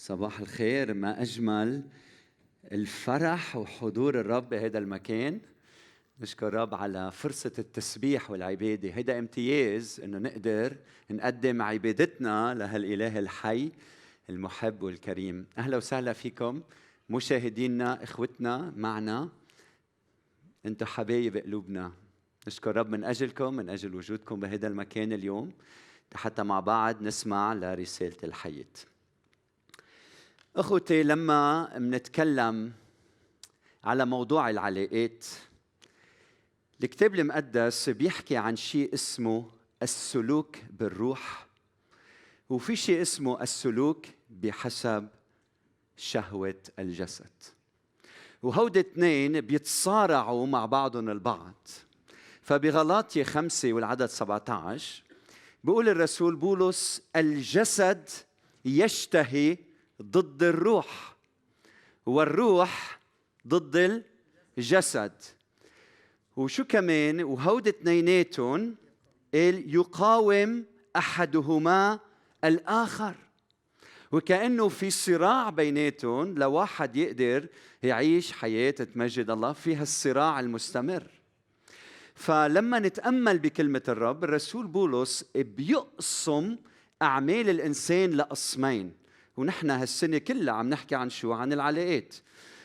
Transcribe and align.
صباح 0.00 0.40
الخير 0.40 0.94
ما 0.94 1.22
أجمل 1.22 1.82
الفرح 2.72 3.56
وحضور 3.56 4.20
الرب 4.20 4.48
بهذا 4.48 4.78
المكان. 4.78 5.40
نشكر 6.20 6.48
الرب 6.48 6.74
على 6.74 7.10
فرصة 7.12 7.52
التسبيح 7.58 8.30
والعبادة. 8.30 8.90
هيدا 8.90 9.18
امتياز 9.18 10.00
إنه 10.04 10.18
نقدر 10.18 10.76
نقدم 11.10 11.62
عبادتنا 11.62 12.54
لهالإله 12.54 13.18
الحي 13.18 13.72
المحب 14.30 14.82
والكريم. 14.82 15.46
أهلا 15.58 15.76
وسهلا 15.76 16.12
فيكم 16.12 16.62
مشاهدينا 17.10 18.02
إخوتنا 18.02 18.72
معنا. 18.76 19.28
أنتم 20.66 20.86
حبايب 20.86 21.36
قلوبنا. 21.36 21.92
نشكر 22.46 22.70
الرب 22.70 22.90
من 22.90 23.04
أجلكم 23.04 23.54
من 23.54 23.70
أجل 23.70 23.94
وجودكم 23.94 24.40
بهذا 24.40 24.66
المكان 24.66 25.12
اليوم. 25.12 25.52
حتى 26.14 26.42
مع 26.42 26.60
بعض 26.60 27.02
نسمع 27.02 27.54
لرسالة 27.54 28.16
الحياة. 28.24 28.64
أخوتي 30.56 31.02
لما 31.02 31.78
منتكلم 31.78 32.72
على 33.84 34.06
موضوع 34.06 34.50
العلاقات 34.50 35.26
الكتاب 36.82 37.14
المقدس 37.14 37.88
بيحكي 37.88 38.36
عن 38.36 38.56
شيء 38.56 38.94
اسمه 38.94 39.50
السلوك 39.82 40.56
بالروح 40.70 41.46
وفي 42.48 42.76
شيء 42.76 43.02
اسمه 43.02 43.42
السلوك 43.42 44.06
بحسب 44.30 45.08
شهوة 45.96 46.62
الجسد. 46.78 47.30
وهود 48.42 48.76
اثنين 48.76 49.40
بيتصارعوا 49.40 50.46
مع 50.46 50.66
بعضهم 50.66 51.10
البعض. 51.10 51.68
فبغلاطية 52.42 53.24
خمسة 53.24 53.72
والعدد 53.72 54.06
17 54.06 55.02
بيقول 55.64 55.88
الرسول 55.88 56.36
بولس 56.36 57.02
الجسد 57.16 58.08
يشتهي 58.64 59.69
ضد 60.02 60.42
الروح 60.42 61.16
والروح 62.06 63.00
ضد 63.48 64.04
الجسد. 64.58 65.12
وشو 66.36 66.64
كمان؟ 66.64 67.22
وهود 67.22 67.68
اثنيناتهم 67.68 68.76
يقاوم 69.34 70.64
أحدهما 70.96 71.98
الآخر. 72.44 73.14
وكأنه 74.12 74.68
في 74.68 74.90
صراع 74.90 75.50
بيناتهم 75.50 76.38
لواحد 76.38 76.96
يقدر 76.96 77.46
يعيش 77.82 78.32
حياة 78.32 78.70
تمجد 78.70 79.30
الله 79.30 79.52
فيها 79.52 79.82
الصراع 79.82 80.40
المستمر. 80.40 81.06
فلما 82.14 82.78
نتأمل 82.78 83.38
بكلمة 83.38 83.82
الرب 83.88 84.24
الرسول 84.24 84.66
بولس 84.66 85.24
بيقسم 85.34 86.56
أعمال 87.02 87.50
الإنسان 87.50 88.10
لقسمين. 88.10 89.00
ونحن 89.36 89.70
هالسنة 89.70 90.18
كلها 90.18 90.54
عم 90.54 90.68
نحكي 90.68 90.94
عن 90.94 91.10
شو؟ 91.10 91.32
عن 91.32 91.52
العلاقات. 91.52 92.14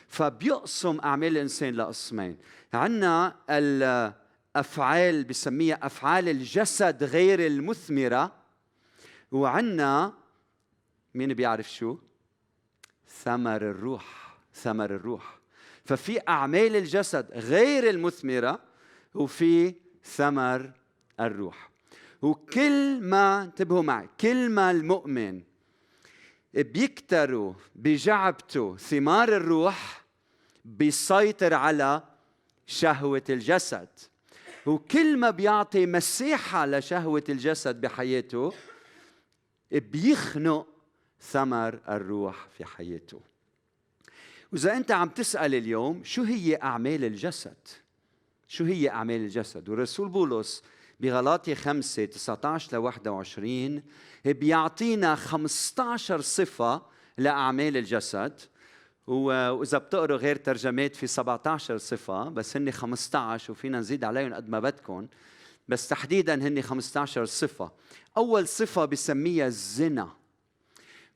فبيقسم 0.08 1.00
أعمال 1.00 1.28
الإنسان 1.28 1.74
لقسمين. 1.74 2.36
عندنا 2.74 3.36
الأفعال 3.50 5.24
بسميها 5.24 5.86
أفعال 5.86 6.28
الجسد 6.28 7.04
غير 7.04 7.46
المثمرة 7.46 8.32
وعندنا 9.32 10.12
مين 11.14 11.34
بيعرف 11.34 11.72
شو؟ 11.72 11.98
ثمر 13.08 13.70
الروح 13.70 14.36
ثمر 14.54 14.94
الروح. 14.94 15.38
ففي 15.84 16.20
أعمال 16.28 16.76
الجسد 16.76 17.26
غير 17.32 17.90
المثمرة 17.90 18.60
وفي 19.14 19.74
ثمر 20.04 20.72
الروح. 21.20 21.70
وكل 22.22 23.00
ما 23.00 23.42
انتبهوا 23.42 23.82
معي 23.82 24.08
كل 24.20 24.50
ما 24.50 24.70
المؤمن 24.70 25.42
بيكتروا 26.62 27.54
بجعبته 27.74 28.76
ثمار 28.76 29.28
الروح 29.36 30.04
بيسيطر 30.64 31.54
على 31.54 32.02
شهوة 32.66 33.22
الجسد. 33.30 33.88
وكل 34.66 35.16
ما 35.16 35.30
بيعطي 35.30 35.86
مساحة 35.86 36.66
لشهوة 36.66 37.24
الجسد 37.28 37.80
بحياته 37.80 38.52
بيخنق 39.70 40.66
ثمر 41.20 41.80
الروح 41.88 42.48
في 42.58 42.64
حياته. 42.64 43.20
وإذا 44.52 44.76
أنت 44.76 44.90
عم 44.90 45.08
تسأل 45.08 45.54
اليوم 45.54 46.04
شو 46.04 46.22
هي 46.22 46.58
أعمال 46.62 47.04
الجسد؟ 47.04 47.56
شو 48.48 48.64
هي 48.64 48.90
أعمال 48.90 49.20
الجسد؟ 49.20 49.68
والرسول 49.68 50.08
بولس 50.08 50.62
بغلاطي 51.00 51.54
5 51.54 52.04
19 52.04 52.76
ل 52.76 52.76
21 52.76 53.82
بيعطينا 54.24 55.14
15 55.14 56.20
صفة 56.20 56.82
لأعمال 57.18 57.76
الجسد. 57.76 58.40
وإذا 59.06 59.78
بتقروا 59.78 60.16
غير 60.16 60.36
ترجمات 60.36 60.96
في 60.96 61.06
17 61.06 61.78
صفة 61.78 62.28
بس 62.28 62.56
هن 62.56 62.70
15 62.70 63.52
وفينا 63.52 63.78
نزيد 63.78 64.04
عليهم 64.04 64.34
قد 64.34 64.48
ما 64.48 64.60
بدكم. 64.60 65.06
بس 65.68 65.88
تحديدا 65.88 66.34
هن 66.34 66.62
15 66.62 67.24
صفة. 67.24 67.72
أول 68.16 68.48
صفة 68.48 68.84
بسميها 68.84 69.46
الزنا. 69.46 70.08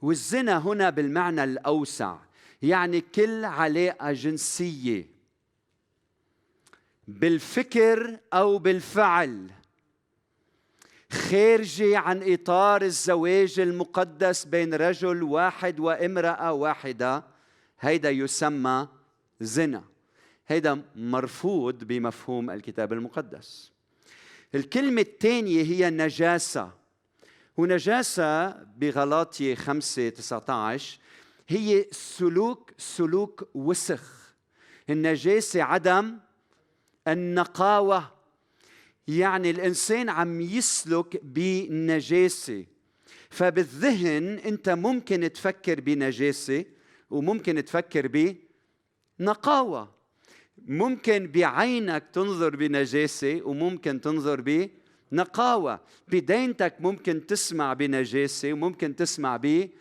والزنا 0.02 0.58
هنا 0.58 0.91
بالمعنى 0.91 1.44
الأوسع 1.44 2.16
يعني 2.62 3.00
كل 3.00 3.44
علاقة 3.44 4.12
جنسية. 4.12 5.06
بالفكر 7.08 8.18
أو 8.32 8.58
بالفعل. 8.58 9.50
خارجة 11.12 11.98
عن 11.98 12.32
إطار 12.32 12.82
الزواج 12.82 13.60
المقدس 13.60 14.44
بين 14.44 14.75
رجل 14.75 15.22
واحد 15.22 15.81
وامرأة 15.81 16.53
واحدة 16.53 17.25
هيدا 17.81 18.10
يسمى 18.10 18.88
زنا. 19.41 19.84
هيدا 20.47 20.82
مرفوض 20.97 21.84
بمفهوم 21.84 22.50
الكتاب 22.50 22.93
المقدس. 22.93 23.72
الكلمة 24.54 25.00
الثانية 25.00 25.62
هي 25.62 25.91
نجاسة. 25.91 26.71
ونجاسة 27.56 28.48
بغلاطية 28.50 29.54
5 29.54 30.09
19 30.09 30.98
هي 31.48 31.87
سلوك 31.92 32.71
سلوك 32.78 33.48
وسخ. 33.54 34.34
النجاسة 34.91 35.62
عدم 35.62 36.19
النقاوة. 37.09 38.19
يعني 39.09 39.50
الإنسان 39.50 40.09
عم 40.09 40.41
يسلك 40.41 41.21
بنجاسة. 41.25 42.66
فبالذهن 43.31 44.38
أنت 44.38 44.69
ممكن 44.69 45.33
تفكر 45.33 45.81
بنجاسة 45.81 46.65
وممكن 47.10 47.65
تفكر 47.65 48.34
بنقاوة. 49.19 49.94
ممكن 50.66 51.31
بعينك 51.34 52.05
تنظر 52.12 52.56
بنجاسة 52.56 53.41
وممكن 53.44 54.00
تنظر 54.00 54.69
بنقاوة. 55.12 55.81
بدينتك 56.09 56.75
ممكن 56.81 57.27
تسمع 57.27 57.72
بنجاسة 57.72 58.53
وممكن 58.53 58.97
تسمع 58.97 59.37
بنقاوه 59.37 59.81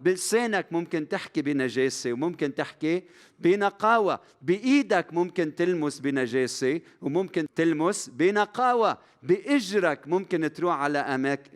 بلسانك 0.00 0.72
ممكن 0.72 1.08
تحكي 1.08 1.42
بنجاسة 1.42 2.12
وممكن 2.12 2.54
تحكي 2.54 3.02
بنقاوة. 3.38 4.20
بإيدك 4.42 5.12
ممكن 5.12 5.54
تلمس 5.54 6.00
بنجاسة 6.00 6.80
وممكن 7.02 7.46
تلمس 7.54 8.08
بنقاوة. 8.08 8.98
بإجرك 9.22 10.08
ممكن 10.08 10.52
تروح 10.52 10.74
على 10.74 10.98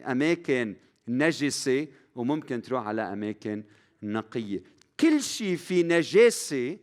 أماكن 0.06 0.76
نجسة 1.08 1.86
وممكن 2.14 2.62
تروح 2.62 2.86
على 2.86 3.02
أماكن 3.02 3.64
نقية. 4.02 4.62
كل 5.00 5.22
شيء 5.22 5.56
في 5.56 5.82
نجاسة 5.82 6.78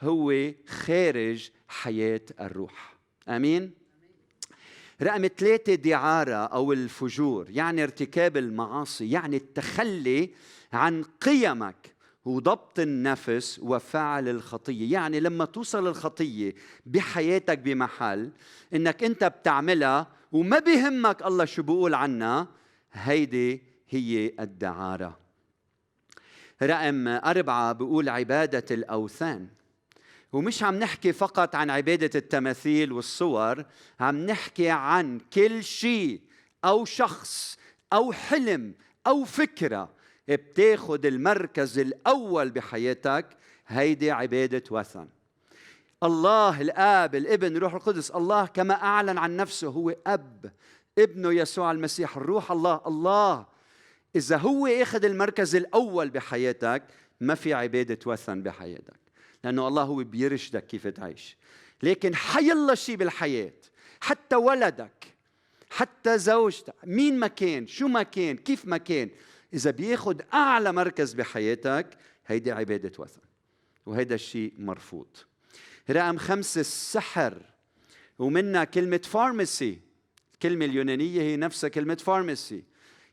هو 0.00 0.52
خارج 0.66 1.50
حياة 1.68 2.20
الروح. 2.40 2.96
آمين؟ 3.28 3.81
رقم 5.02 5.26
ثلاثة 5.38 5.74
دعارة 5.74 6.34
أو 6.34 6.72
الفجور 6.72 7.50
يعني 7.50 7.82
ارتكاب 7.82 8.36
المعاصي 8.36 9.10
يعني 9.10 9.36
التخلي 9.36 10.30
عن 10.72 11.04
قيمك 11.20 11.92
وضبط 12.24 12.78
النفس 12.80 13.60
وفعل 13.62 14.28
الخطية. 14.28 14.92
يعني 14.92 15.20
لما 15.20 15.44
توصل 15.44 15.86
الخطية 15.86 16.54
بحياتك 16.86 17.58
بمحل 17.58 18.30
إنك 18.74 19.04
أنت 19.04 19.24
بتعملها 19.24 20.06
وما 20.32 20.58
بهمك 20.58 21.26
الله 21.26 21.44
شو 21.44 21.62
بيقول 21.62 21.94
عنها 21.94 22.46
هيدي 22.92 23.62
هي 23.88 24.32
الدعارة. 24.40 25.18
رقم 26.62 27.08
أربعة 27.08 27.72
بيقول 27.72 28.08
عبادة 28.08 28.64
الأوثان. 28.70 29.48
ومش 30.32 30.62
عم 30.62 30.74
نحكي 30.74 31.12
فقط 31.12 31.54
عن 31.54 31.70
عبادة 31.70 32.10
التماثيل 32.14 32.92
والصور 32.92 33.64
عم 34.00 34.16
نحكي 34.26 34.70
عن 34.70 35.20
كل 35.32 35.64
شيء 35.64 36.20
أو 36.64 36.84
شخص 36.84 37.58
أو 37.92 38.12
حلم 38.12 38.74
أو 39.06 39.24
فكرة. 39.24 39.90
بتاخد 40.28 41.06
المركز 41.06 41.78
الأول 41.78 42.50
بحياتك 42.50 43.26
هيدي 43.66 44.10
عبادة 44.10 44.62
وثن. 44.70 45.08
الله 46.02 46.60
الآب 46.60 47.14
الابن 47.14 47.56
روح 47.56 47.74
القدس 47.74 48.10
الله 48.10 48.46
كما 48.46 48.74
أعلن 48.74 49.18
عن 49.18 49.36
نفسه 49.36 49.68
هو 49.68 49.94
أب 50.06 50.52
ابنه 50.98 51.32
يسوع 51.32 51.70
المسيح 51.70 52.16
الروح 52.16 52.52
الله 52.52 52.80
الله. 52.86 53.46
إذا 54.16 54.36
هو 54.36 54.66
أخذ 54.66 55.04
المركز 55.04 55.56
الأول 55.56 56.10
بحياتك 56.10 56.82
ما 57.20 57.34
في 57.34 57.54
عبادة 57.54 57.98
وثن 58.06 58.42
بحياتك. 58.42 59.02
لأنه 59.44 59.68
الله 59.68 59.82
هو 59.82 59.96
بيرشدك 59.96 60.66
كيف 60.66 60.86
تعيش. 60.86 61.36
لكن 61.82 62.14
حيلا 62.14 62.74
شيء 62.74 62.96
بالحياة 62.96 63.52
حتى 64.00 64.36
ولدك 64.36 65.06
حتى 65.70 66.18
زوجتك 66.18 66.74
مين 66.84 67.18
ما 67.18 67.26
كان 67.26 67.66
شو 67.66 67.88
ما 67.88 68.02
كان 68.02 68.36
كيف 68.36 68.66
ما 68.66 68.76
كان 68.76 69.10
إذا 69.54 69.70
بياخذ 69.70 70.20
أعلى 70.34 70.72
مركز 70.72 71.12
بحياتك 71.12 71.86
هيدي 72.26 72.52
عبادة 72.52 72.92
وثن 72.98 73.20
وهيدا 73.86 74.14
الشيء 74.14 74.52
مرفوض. 74.58 75.06
رقم 75.90 76.18
خمسة 76.18 76.60
السحر 76.60 77.42
ومنها 78.18 78.64
كلمة 78.64 79.00
pharmacy 79.04 79.78
الكلمة 80.34 80.64
اليونانية 80.64 81.22
هي 81.22 81.36
نفسها 81.36 81.68
كلمة 81.68 81.94
pharmacy 81.94 82.64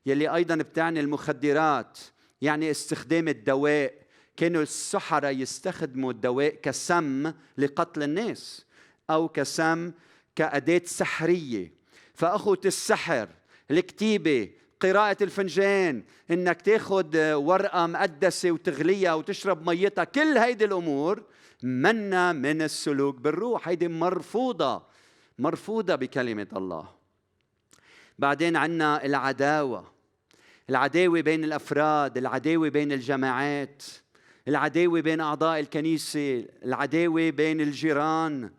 يلي 0.06 0.36
أيضا 0.36 0.56
بتعني 0.56 1.00
المخدرات 1.00 1.98
يعني 2.42 2.72
استخدام 2.72 3.28
الدواء. 3.28 3.94
كانوا 4.40 4.62
السحرة 4.62 5.28
يستخدموا 5.28 6.12
الدواء 6.12 6.56
كسم 6.56 7.34
لقتل 7.58 8.04
الناس 8.04 8.66
أو 9.10 9.28
كسم 9.28 9.92
كأداة 10.36 10.82
سحرية. 10.86 11.72
فأخوة 12.14 12.62
السحر 12.66 13.30
الكتيبة 13.72 14.50
قراءة 14.80 15.24
الفنجان 15.24 16.04
إنك 16.32 16.62
تاخذ 16.62 17.34
ورقة 17.34 17.88
مقدسة 17.88 18.52
وتغليها 18.52 19.14
وتشرب 19.14 19.70
ميتها 19.70 20.04
كل 20.04 20.38
هيدي 20.38 20.66
الأمور 20.66 21.24
منا 21.64 22.34
من 22.34 22.62
السلوك 22.62 23.16
بالروح. 23.16 23.68
هيدي 23.68 23.88
مرفوضة 23.88 24.84
مرفوضة 25.40 25.96
بكلمة 25.96 26.48
الله. 26.56 26.88
بعدين 28.20 28.56
عنا 28.56 29.06
العداوة 29.06 29.92
العداوة 30.70 31.22
بين 31.22 31.44
الأفراد 31.44 32.18
العداوة 32.18 32.70
بين 32.70 32.92
الجماعات. 32.92 33.84
العداوة 34.50 35.01
بين 35.01 35.22
أعضاء 35.22 35.60
الكنيسة 35.60 36.46
العداوة 36.66 37.30
بين 37.30 37.62
الجيران 37.62 38.50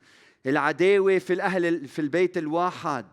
العداوة 0.47 1.19
في 1.19 1.33
الأهل 1.33 1.89
في 1.89 1.99
البيت 1.99 2.39
الواحد 2.39 3.07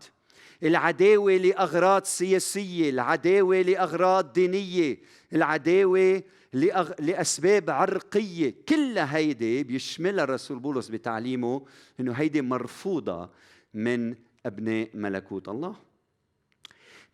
العداوة 0.62 1.32
لأغراض 1.32 2.04
سياسية 2.04 2.90
العداوة 2.90 3.62
لأغراض 3.62 4.32
دينية 4.32 4.98
العداوة 5.32 6.22
لأغ... 6.52 6.92
لأسباب 7.00 7.70
عرقية. 7.70 8.54
كل 8.68 8.98
هيدي 8.98 9.62
بيشملها 9.62 10.24
الرسول 10.24 10.58
بولس 10.58 10.88
بتعليمه 10.88 11.66
أنه 12.00 12.12
هيدي 12.12 12.42
مرفوضة 12.42 13.30
من 13.74 14.14
أبناء 14.46 14.88
ملكوت 14.94 15.48
الله. 15.48 15.76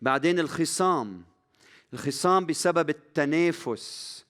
بعدين 0.01 0.39
الخصام 0.39 1.23
الخصام 1.93 2.45
بسبب 2.45 2.89
التنافس. 2.89 4.25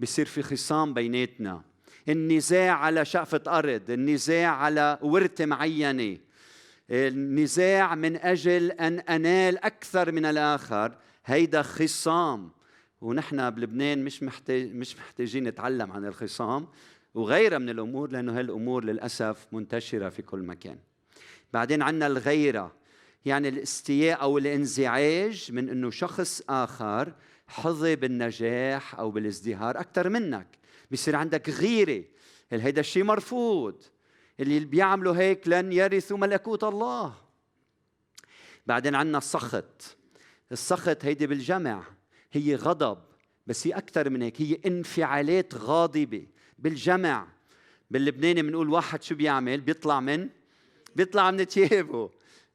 بصير 0.00 0.26
في 0.26 0.42
خصام 0.42 0.94
بيناتنا. 0.94 1.62
النزاع 2.08 2.72
على 2.72 3.04
شقفة 3.04 3.40
أرض 3.46 3.90
النزاع 3.90 4.56
على 4.56 4.98
ورثة 5.02 5.46
معينة. 5.46 6.18
النزاع 6.90 7.94
من 7.94 8.16
أجل 8.16 8.70
أن 8.70 8.98
أنال 8.98 9.64
أكثر 9.64 10.12
من 10.12 10.24
الآخر 10.24 10.96
هيدا 11.26 11.62
خصام. 11.62 12.50
ونحن 13.00 13.50
بلبنان 13.50 14.04
مش 14.04 14.22
محتاج 14.22 14.74
مش 14.74 14.96
محتاجين 14.96 15.44
نتعلم 15.44 15.92
عن 15.92 16.04
الخصام 16.04 16.68
وغيرها 17.14 17.58
من 17.58 17.68
الأمور 17.68 18.10
لأنه 18.10 18.38
هالأمور 18.38 18.84
للأسف 18.84 19.46
منتشرة 19.52 20.08
في 20.08 20.22
كل 20.22 20.38
مكان. 20.38 20.78
بعدين 21.52 21.82
عندنا 21.82 22.06
الغيرة 22.06 22.74
يعني 23.24 23.48
الاستياء 23.48 24.22
أو 24.22 24.38
الانزعاج 24.38 25.48
من 25.52 25.68
إنه 25.68 25.90
شخص 25.90 26.42
آخر 26.48 27.12
حظي 27.48 27.96
بالنجاح 27.96 28.94
أو 28.98 29.10
بالازدهار 29.10 29.80
أكثر 29.80 30.08
منك، 30.08 30.46
بصير 30.90 31.16
عندك 31.16 31.50
غيرة، 31.50 32.04
هيدا 32.52 32.80
الشيء 32.80 33.04
مرفوض. 33.04 33.82
اللي 34.40 34.60
بيعملوا 34.60 35.16
هيك 35.16 35.48
لن 35.48 35.72
يرثوا 35.72 36.18
ملكوت 36.18 36.64
الله. 36.64 37.14
بعدين 38.66 38.94
عندنا 38.94 39.18
السخط. 39.18 39.96
السخط 40.52 41.04
هيدي 41.04 41.26
بالجمع. 41.26 41.82
هي 42.32 42.54
غضب. 42.54 42.98
بس 43.46 43.66
هي 43.66 43.72
أكثر 43.72 44.10
من 44.10 44.22
هيك. 44.22 44.42
هي 44.42 44.58
انفعالات 44.66 45.54
غاضبة. 45.54 46.26
بالجمع. 46.58 47.26
باللبناني 47.90 48.42
بنقول 48.42 48.68
واحد 48.68 49.02
شو 49.02 49.14
بيعمل؟ 49.14 49.60
بيطلع 49.60 50.00
من؟ 50.00 50.28
بيطلع 50.96 51.30
من 51.30 51.44
ثيابه. 51.44 52.10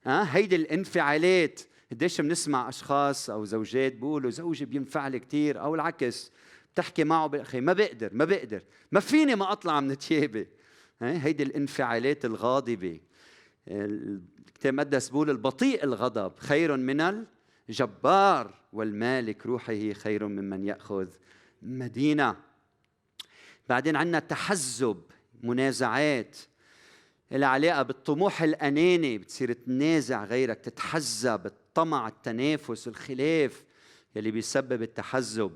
ها؟ 0.06 0.36
هيدي 0.36 0.56
الانفعالات. 0.56 1.62
قديش 1.94 2.22
بنسمع 2.22 2.70
أشخاص 2.70 3.30
أو 3.30 3.46
زوجات 3.46 3.94
بيقولوا 3.94 4.32
زوجي 4.32 4.66
بينفعل 4.66 5.18
كثير 5.18 5.62
أو 5.62 5.76
العكس 5.76 6.32
بتحكي 6.74 7.04
معه 7.04 7.28
بالاخي 7.28 7.62
ما 7.62 7.74
بقدر 7.74 8.10
ما 8.14 8.26
بقدر 8.26 8.64
ما 8.92 9.00
فيني 9.00 9.36
ما 9.36 9.52
أطلع 9.52 9.80
من 9.80 9.96
ثيابي 9.96 10.48
هيدي 11.02 11.44
الانفعالات 11.44 12.26
الغاضبة. 12.26 13.00
الكتاب 13.68 14.74
المقدس 14.74 15.10
بيقول 15.10 15.30
البطيء 15.30 15.84
الغضب 15.84 16.32
خير 16.38 16.78
من 16.78 17.26
الجبار 17.70 18.54
والمالك 18.74 19.46
روحه 19.46 19.94
خير 19.94 20.28
ممن 20.28 20.64
يأخذ 20.64 21.08
مدينة. 21.62 22.36
بعدين 23.70 23.96
عندنا 23.96 24.20
تحزب 24.20 25.02
منازعات. 25.44 26.38
العلاقة 27.32 27.82
بالطموح 27.82 28.44
الأناني 28.44 29.18
بتصير 29.18 29.54
تنازع 29.54 30.26
غيرك 30.26 30.60
تتحزب 30.60 31.52
الطمع 31.74 32.08
التنافس 32.08 32.88
الخلاف 32.88 33.64
يلي 34.16 34.32
بيسبب 34.32 34.82
التحزب. 34.82 35.52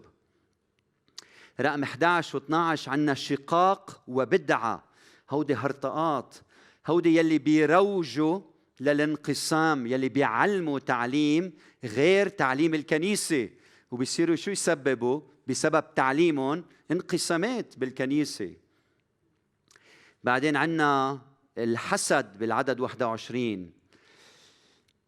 رقم 1.59 1.83
11 1.83 2.39
و12 2.39 2.87
عندنا 2.87 3.13
شقاق 3.13 4.03
وبدعة. 4.07 4.83
هودي 5.29 5.55
هرطقات 5.55 6.35
هودي 6.87 7.17
يلي 7.17 7.37
بيروجوا 7.37 8.41
للانقسام 8.79 9.87
يلي 9.87 10.09
بيعلموا 10.09 10.79
تعليم 10.79 11.53
غير 11.83 12.27
تعليم 12.27 12.73
الكنيسة. 12.73 13.49
وبيصيروا 13.91 14.35
شو 14.35 14.51
يسببوا؟ 14.51 15.21
بسبب 15.47 15.93
تعليمهم 15.95 16.65
انقسامات 16.91 17.77
بالكنيسة. 17.77 18.53
بعدين 20.23 20.55
عندنا 20.55 21.21
الحسد 21.57 22.37
بالعدد 22.37 22.79
21 22.79 23.76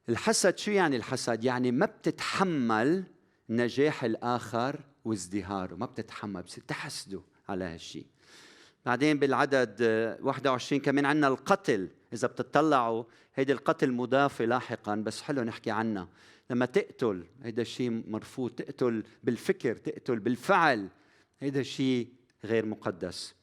الحسد 0.10 0.58
شو 0.58 0.72
يعني 0.72 0.96
الحسد؟ 0.96 1.44
يعني 1.44 1.72
ما 1.72 1.86
بتتحمل 1.86 3.04
نجاح 3.50 4.04
الآخر 4.04 4.80
وازدهاره 5.06 5.76
ما 5.76 5.86
بتتحمل 5.86 6.42
بصير 6.42 6.64
تحسده 6.68 7.22
على 7.50 7.64
هالشيء 7.64 8.06
بعدين 8.86 9.20
بالعدد 9.20 9.82
21 10.22 10.82
كمان 10.82 11.06
عندنا 11.06 11.28
القتل. 11.28 11.90
إذا 12.14 12.28
بتطلعوا 12.28 13.04
هيدي 13.36 13.52
القتل 13.52 13.92
مضافة 13.92 14.46
لاحقا 14.46 14.96
بس 14.96 15.22
حلو 15.22 15.44
نحكي 15.44 15.72
عنها. 15.72 16.08
لما 16.50 16.66
تقتل 16.66 17.26
هيدا 17.44 17.62
الشيء 17.62 18.04
مرفوض. 18.08 18.52
تقتل 18.52 19.04
بالفكر 19.24 19.76
تقتل 19.76 20.20
بالفعل 20.20 20.88
هيدا 21.40 21.60
الشيء 21.60 22.08
غير 22.46 22.66
مقدس. 22.66 23.36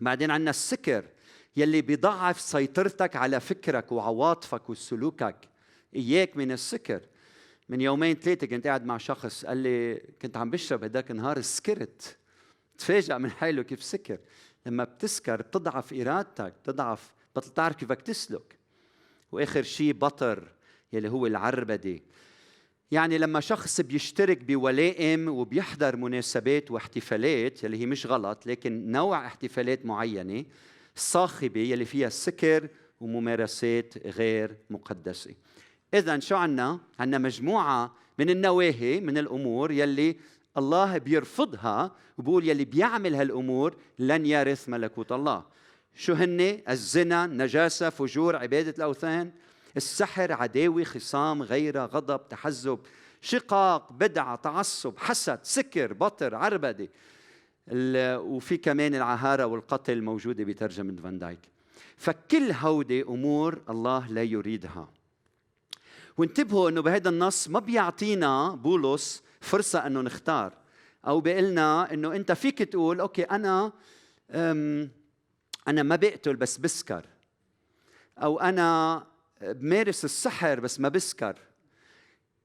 بعدين 0.00 0.30
عندنا 0.30 0.50
السكر 0.50 1.04
يلي 1.56 1.82
بيضعف 1.82 2.40
سيطرتك 2.40 3.16
على 3.16 3.40
فكرك 3.40 3.92
وعواطفك 3.92 4.70
وسلوكك. 4.70 5.36
إياك 5.96 6.36
من 6.36 6.52
السكر. 6.52 7.00
من 7.68 7.80
يومين 7.80 8.14
ثلاثة 8.14 8.46
كنت 8.46 8.66
قاعد 8.66 8.84
مع 8.84 8.98
شخص 8.98 9.44
قال 9.44 9.56
لي 9.56 10.02
كنت 10.22 10.36
عم 10.36 10.50
بشرب 10.50 10.84
هداك 10.84 11.10
النهار 11.10 11.40
سكرت. 11.40 12.18
تفاجأ 12.78 13.18
من 13.18 13.30
حاله 13.30 13.62
كيف 13.62 13.82
سكر. 13.82 14.18
لما 14.66 14.84
بتسكر 14.84 15.42
بتضعف 15.42 15.92
إرادتك 15.92 16.54
بتضعف 16.62 17.12
بطل 17.36 17.50
تعرف 17.50 17.76
كيفك 17.76 18.02
تسلك. 18.02 18.58
وآخر 19.32 19.62
شيء 19.62 19.92
بطر 19.92 20.52
يلي 20.92 21.08
هو 21.08 21.26
العربدة. 21.26 22.00
يعني 22.90 23.18
لما 23.18 23.40
شخص 23.40 23.80
بيشترك 23.80 24.38
بولائم 24.44 25.28
وبيحضر 25.28 25.96
مناسبات 25.96 26.70
واحتفالات 26.70 27.64
يلي 27.64 27.76
هي 27.76 27.86
مش 27.86 28.06
غلط 28.06 28.46
لكن 28.46 28.90
نوع 28.90 29.26
احتفالات 29.26 29.86
معينة 29.86 30.44
صاخبة 30.96 31.60
يلي 31.60 31.84
فيها 31.84 32.08
سكر 32.08 32.68
وممارسات 33.00 34.06
غير 34.06 34.56
مقدسة. 34.70 35.34
اذا 35.94 36.18
شو 36.18 36.36
عنا؟ 36.36 36.78
عنا 36.98 37.18
مجموعة 37.18 37.94
من 38.18 38.30
النواهي 38.30 39.00
من 39.00 39.18
الأمور 39.18 39.70
يلي 39.70 40.16
الله 40.58 40.98
بيرفضها 40.98 41.92
وبقول 42.18 42.48
يلي 42.48 42.64
بيعمل 42.64 43.14
هالأمور 43.14 43.76
لن 43.98 44.26
يرث 44.26 44.68
ملكوت 44.68 45.12
الله. 45.12 45.44
شو 45.94 46.12
هن 46.12 46.60
الزنا 46.68 47.26
نجاسه 47.26 47.90
فجور 47.90 48.36
عبادة 48.36 48.74
الأوثان 48.78 49.32
السحر 49.76 50.32
عداوة 50.32 50.84
خصام 50.84 51.42
غيرة 51.42 51.84
غضب 51.86 52.28
تحزب 52.28 52.78
شقاق 53.20 53.92
بدعة 53.92 54.36
تعصب 54.36 54.98
حسد 54.98 55.38
سكر 55.42 55.92
بطر 55.92 56.34
عربدة. 56.34 56.88
وفي 58.18 58.56
كمان 58.56 58.94
العهارة 58.94 59.46
والقتل 59.46 60.02
موجودة 60.02 60.44
بترجمة 60.44 60.96
فان 61.02 61.18
دايك. 61.18 61.38
فكل 61.96 62.52
هودي 62.52 63.02
أمور 63.02 63.62
الله 63.70 64.08
لا 64.08 64.22
يريدها. 64.22 64.88
وانتبهوا 66.18 66.70
إنه 66.70 66.80
بهذا 66.80 67.08
النص 67.08 67.48
ما 67.48 67.58
بيعطينا 67.58 68.48
بولس 68.48 69.22
فرصة 69.40 69.86
إنه 69.86 70.00
نختار. 70.00 70.52
أو 71.06 71.20
بيقلنا 71.20 71.92
إنه 71.92 72.16
أنت 72.16 72.32
فيك 72.32 72.58
تقول 72.58 73.00
okay 73.00 73.22
أنا 73.22 73.72
أنا 75.68 75.82
ما 75.82 75.96
بقتل 75.96 76.36
بس 76.36 76.56
بسكر. 76.56 77.06
أو 78.18 78.40
أنا 78.40 79.06
بمارس 79.42 80.04
السحر 80.04 80.60
بس 80.60 80.80
ما 80.80 80.88
بسكر. 80.88 81.38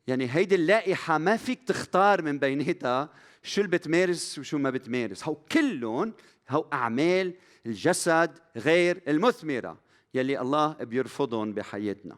يعني 0.07 0.35
هيدي 0.35 0.55
اللائحة 0.55 1.17
ما 1.17 1.37
فيك 1.37 1.63
تختار 1.63 2.21
من 2.21 2.39
بيناتها 2.39 3.09
شو 3.43 3.61
اللي 3.61 3.77
بتمارس 3.77 4.39
وشو 4.39 4.57
ما 4.57 4.69
بتمارس. 4.69 5.23
هو 5.23 5.35
كلهم 5.35 6.13
هو 6.49 6.65
أعمال 6.73 7.33
الجسد 7.65 8.31
غير 8.57 9.01
المثمرة 9.07 9.77
يلي 10.13 10.41
الله 10.41 10.73
بيرفضهم 10.73 11.53
بحياتنا. 11.53 12.17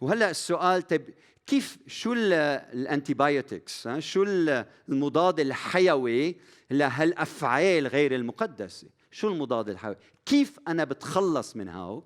وهلأ 0.00 0.30
السؤال 0.30 0.82
طيب 0.82 1.14
كيف 1.46 1.78
شو 1.86 2.12
ال 2.12 2.27
antibiotics 2.27 3.88
شو 3.88 4.22
المضاد 4.88 5.40
الحيوي 5.40 6.36
لهالأفعال 6.70 7.86
غير 7.86 8.14
المقدسة؟ 8.14 8.88
شو 9.10 9.28
المضاد 9.28 9.68
الحيوي؟ 9.68 9.96
كيف 10.26 10.58
أنا 10.68 10.84
بتخلص 10.84 11.56
من 11.56 11.68
هاو؟ 11.68 12.04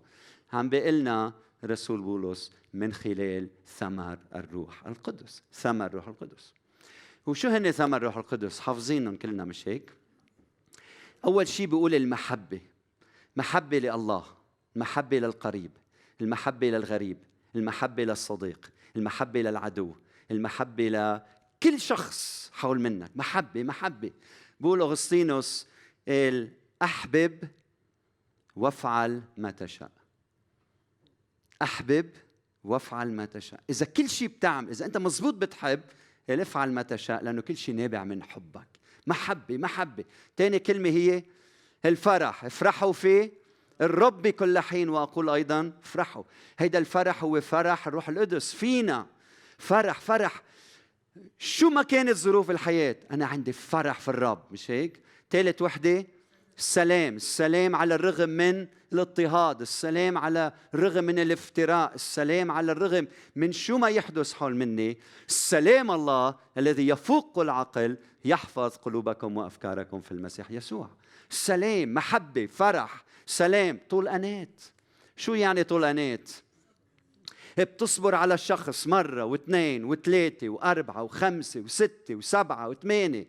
عم 0.52 0.68
بيقلنا 0.68 1.32
رسول 1.64 2.00
بولس 2.00 2.52
من 2.75 2.92
خلال 2.92 3.49
ثمر 3.66 4.18
الروح 4.35 4.87
القدس 4.87 5.42
ثمر 5.52 5.87
الروح 5.87 6.09
القدس. 6.09 6.54
وشو 7.26 7.49
هن 7.49 7.70
ثمر 7.70 7.97
الروح 7.97 8.16
القدس؟ 8.16 8.61
حافظينهم 8.61 9.16
كلنا 9.16 9.44
مش 9.44 9.68
هيك؟ 9.68 9.92
أول 11.25 11.49
شيء 11.49 11.66
بيقول 11.66 11.94
المحبة 11.94 12.61
محبة 13.37 13.78
لله 13.78 14.25
المحبه 14.76 15.18
للقريب 15.18 15.70
المحبة 16.20 16.70
للغريب. 16.70 17.18
المحبة 17.57 18.04
للصديق 18.04 18.73
المحبة 18.97 19.42
للعدو 19.42 19.95
المحبة 20.30 20.88
لكل 20.88 21.80
شخص 21.80 22.50
حول 22.52 22.80
منك. 22.80 23.11
محبة 23.16 23.62
محبة. 23.62 24.11
بقول 24.61 24.80
أغسطينوس 24.80 25.66
أحبب 26.83 27.38
وافعل 28.57 29.23
ما 29.37 29.50
تشاء. 29.50 29.90
أحبب 31.62 32.11
وافعل 32.64 33.12
ما 33.12 33.25
تشاء. 33.25 33.61
إذا 33.71 33.87
كل 33.87 34.09
شيء 34.09 34.28
بتعمل 34.28 34.71
إذا 34.71 34.87
أنت 34.87 34.97
مزبوط 34.97 35.35
بتحب 35.35 35.80
افعل 36.30 36.73
ما 36.73 36.83
تشاء 36.83 37.25
لأنه 37.25 37.42
كل 37.42 37.57
شيء 37.57 37.75
نابع 37.75 38.04
من 38.04 38.23
حبك. 38.23 38.69
محبة 39.07 39.57
محبة. 39.57 40.04
ثاني 40.37 40.59
كلمة 40.59 40.88
هي 40.88 41.25
الفرح. 41.85 42.45
افرحوا 42.45 42.92
فيه 42.92 43.39
الرب 43.80 44.28
كل 44.28 44.58
حين 44.58 44.88
وأقول 44.88 45.30
أيضا 45.30 45.72
افرحوا 45.82 46.22
هيدا 46.58 46.78
الفرح 46.78 47.25
هو 47.25 47.40
فرح 47.40 47.87
الروح 47.87 48.08
القدس. 48.08 48.54
فينا 48.54 49.06
فرح 49.58 50.00
فرح. 50.00 50.42
شو 51.38 51.68
ما 51.68 51.82
كانت 51.82 52.16
ظروف 52.16 52.50
الحياة؟ 52.50 52.96
أنا 53.10 53.26
عندي 53.26 53.52
فرح 53.52 54.00
في 54.00 54.08
الرب 54.08 54.42
مش 54.50 54.70
هيك؟ 54.70 55.00
ثالث 55.30 55.62
وحدة 55.62 56.06
السلام. 56.58 57.16
السلام 57.16 57.76
على 57.76 57.94
الرغم 57.94 58.28
من 58.28 58.66
الاضطهاد 58.92 59.60
السلام 59.60 60.18
على 60.18 60.52
الرغم 60.75 61.04
من 61.04 61.18
الافتراء 61.18 61.94
السلام 61.94 62.50
على 62.50 62.72
الرغم 62.72 63.08
من 63.37 63.52
شو 63.52 63.78
ما 63.78 63.88
يحدث 63.88 64.32
حول 64.32 64.56
مني. 64.56 64.99
السلام 65.28 65.90
الله 65.90 66.34
الذي 66.58 66.88
يفوق 66.88 67.38
العقل 67.38 67.96
يحفظ 68.25 68.76
قلوبكم 68.76 69.37
وأفكاركم 69.37 70.00
في 70.00 70.12
المسيح 70.12 70.50
يسوع. 70.50 70.90
سلام 71.30 71.94
محبة 71.94 72.46
فرح. 72.46 73.04
سلام 73.30 73.80
طول 73.90 74.08
انات 74.08 74.60
شو 75.16 75.34
يعني 75.34 75.64
طول 75.64 75.84
انات 75.84 76.30
بتصبر 77.58 78.14
على 78.14 78.34
الشخص 78.34 78.87
مرة 78.87 79.25
واثنين 79.25 79.84
وثلاثة 79.84 80.49
وأربعة 80.49 81.02
وخمسة 81.02 81.60
وستة 81.60 82.14
وسبعة 82.14 82.68
وثمانية 82.68 83.26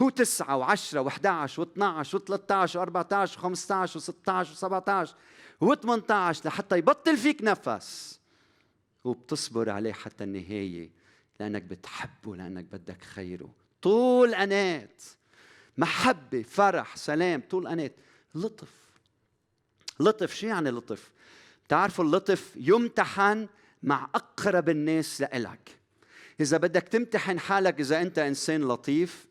وتسعة 0.00 0.56
وعشرة 0.56 1.00
وأحد 1.00 1.26
عشر 1.26 1.60
واثنى 1.60 1.84
عشر 1.84 2.16
وثلاثة 2.16 2.54
عشر 2.54 2.78
وأربعة 2.78 3.08
عشر 3.12 3.38
وخمسة 3.38 3.74
عشر 3.74 3.96
وستة 3.96 4.32
عشر 4.32 4.52
وسبعة 4.52 4.84
عشر 4.88 5.14
وثمانية 5.60 6.04
عشر 6.10 6.48
لحتى 6.48 6.78
يبطل 6.78 7.16
فيك 7.16 7.42
نفس. 7.42 8.20
وبتصبر 9.04 9.70
عليه 9.70 9.92
حتى 9.92 10.24
النهاية 10.24 10.90
لأنك 11.40 11.62
بتحبه 11.62 12.36
لأنك 12.36 12.64
بدك 12.64 13.02
خيره. 13.02 13.50
طول 13.82 14.34
أنات 14.34 15.02
محبة 15.78 16.42
فرح 16.42 16.96
سلام 16.96 17.42
طول 17.50 17.66
أنات 17.66 17.92
لطف. 18.34 18.89
لطف 20.00 20.34
شو 20.34 20.46
يعني 20.46 20.70
لطف. 20.70 21.10
بتعرفوا 21.66 22.04
اللطف 22.04 22.52
يمتحن 22.56 23.48
مع 23.82 24.08
أقرب 24.14 24.68
الناس 24.68 25.20
لإلك. 25.20 25.80
إذا 26.40 26.56
بدك 26.56 26.82
تمتحن 26.82 27.38
حالك 27.38 27.80
إذا 27.80 28.02
أنت 28.02 28.18
إنسان 28.18 28.68
لطيف 28.68 29.26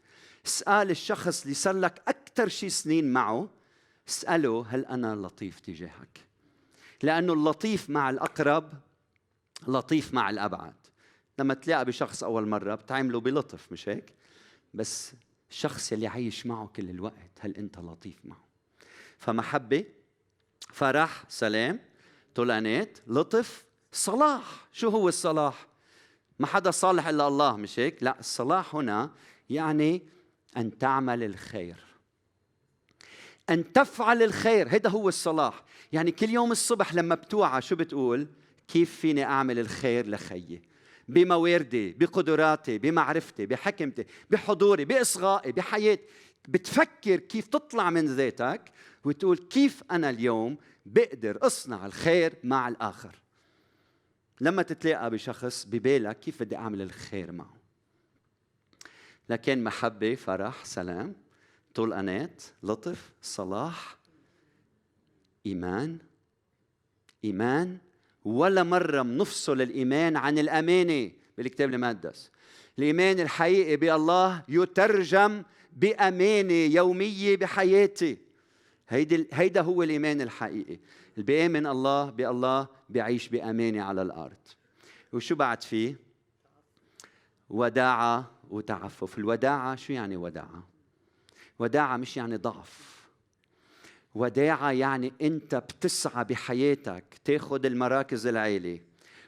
اسأل 0.46 0.92
الشخص 0.92 1.42
اللي 1.42 1.54
صار 1.54 1.76
لك 1.76 2.02
أكثر 2.08 2.48
شيء 2.48 2.70
سنين 2.70 3.14
معه 3.14 3.50
اسأله 4.10 4.66
هل 4.70 4.86
أنا 4.86 5.16
لطيف 5.16 5.60
تجاهك؟ 5.60 6.20
لأنه 7.04 7.34
اللطيف 7.34 7.90
مع 7.90 8.10
الأقرب 8.10 8.74
لطيف 9.68 10.14
مع 10.14 10.30
الأبعد. 10.30 10.76
لما 11.40 11.54
تلاقى 11.54 11.86
بشخص 11.86 12.24
أول 12.24 12.48
مرة 12.48 12.76
بتعامله 12.76 13.20
بلطف 13.20 13.72
مش 13.72 13.90
هيك؟ 13.90 14.14
بس 14.74 15.14
الشخص 15.50 15.92
اللي 15.92 16.08
عايش 16.08 16.46
معه 16.46 16.68
كل 16.68 16.90
الوقت 16.90 17.32
هل 17.40 17.56
أنت 17.56 17.80
لطيف 17.80 18.18
معه؟ 18.24 18.46
فمحبة 19.18 19.86
فرح 20.74 21.24
سلام. 21.30 21.80
طلانات 22.36 22.98
لطف 23.08 23.66
صلاح. 23.92 24.68
شو 24.74 24.90
هو 24.90 25.08
الصلاح؟ 25.08 25.68
ما 26.40 26.48
حدا 26.48 26.72
صالح 26.72 27.08
إلا 27.08 27.28
الله 27.28 27.56
مش 27.56 27.80
هيك؟ 27.80 28.04
لا 28.04 28.20
الصلاح 28.20 28.76
هنا 28.76 29.12
يعني 29.50 30.08
أن 30.58 30.78
تعمل 30.78 31.24
الخير. 31.24 31.76
أن 33.50 33.74
تفعل 33.74 34.24
الخير 34.24 34.68
هذا 34.70 34.90
هو 34.90 35.10
الصلاح. 35.10 35.64
يعني 35.92 36.12
كل 36.12 36.30
يوم 36.30 36.52
الصبح 36.52 36.94
لما 36.94 37.16
بتوعى 37.16 37.62
شو 37.62 37.76
بتقول؟ 37.76 38.28
كيف 38.68 39.00
فيني 39.00 39.24
أعمل 39.24 39.60
الخير 39.60 40.10
لخيي؟ 40.10 40.62
بمواردي 41.08 41.94
بقدراتي 41.94 42.78
بمعرفتي 42.78 43.46
بحكمتي 43.46 44.06
بحضوري 44.30 44.86
بإصغائي 44.86 45.52
بحياتي. 45.52 46.04
بتفكر 46.50 47.20
كيف 47.20 47.48
تطلع 47.48 47.90
من 47.90 48.06
ذاتك 48.06 48.62
وتقول 49.04 49.38
كيف 49.38 49.84
أنا 49.92 50.10
اليوم 50.10 50.58
بقدر 50.86 51.38
أصنع 51.42 51.86
الخير 51.86 52.34
مع 52.44 52.68
الآخر. 52.68 53.20
لما 54.42 54.62
تتلاقى 54.64 55.10
بشخص 55.10 55.66
ببالك 55.66 56.20
كيف 56.20 56.44
بدي 56.44 56.56
أعمل 56.56 56.82
الخير 56.82 57.32
معه. 57.32 57.54
لكن 59.30 59.64
محبة 59.64 60.16
فرح 60.16 60.66
سلام 60.66 61.16
طول 61.74 61.94
أنات 61.94 62.44
لطف 62.64 63.12
صلاح 63.22 63.98
إيمان 65.46 65.98
إيمان 67.26 67.78
ولا 68.26 68.64
مرة 68.64 69.02
بنفصل 69.02 69.62
الإيمان 69.62 70.18
عن 70.18 70.38
الأمانة 70.38 71.12
بالكتاب 71.38 71.74
المقدس. 71.74 72.32
الإيمان 72.80 73.20
الحقيقي 73.20 73.76
بالله 73.76 74.44
يترجم 74.50 75.44
بأمانة 75.74 76.54
يومية 76.54 77.38
بحياتي. 77.38 78.18
هيدا 78.90 79.26
هيدا 79.34 79.62
هو 79.62 79.84
الإيمان 79.84 80.22
الحقيقي. 80.22 80.80
اللي 81.14 81.26
بيآمن 81.26 81.68
الله 81.68 82.10
بالله 82.10 82.68
بيعيش 82.90 83.28
بأمانة 83.28 83.82
على 83.82 84.02
الأرض. 84.02 84.38
وشو 85.14 85.36
بعد 85.36 85.64
فيه 85.64 85.96
وداعة 87.50 88.32
وتعفف. 88.50 89.18
الوداعة 89.18 89.76
شو 89.76 89.94
يعني 89.94 90.18
وداعة؟ 90.18 90.68
وداعة 91.60 91.98
مش 91.98 92.18
يعني 92.18 92.36
ضعف. 92.36 93.00
وداعة 94.16 94.72
يعني 94.72 95.14
أنت 95.22 95.56
بتسعى 95.56 96.24
بحياتك 96.24 97.04
تاخذ 97.26 97.66
المراكز 97.66 98.28
العالية 98.28 98.84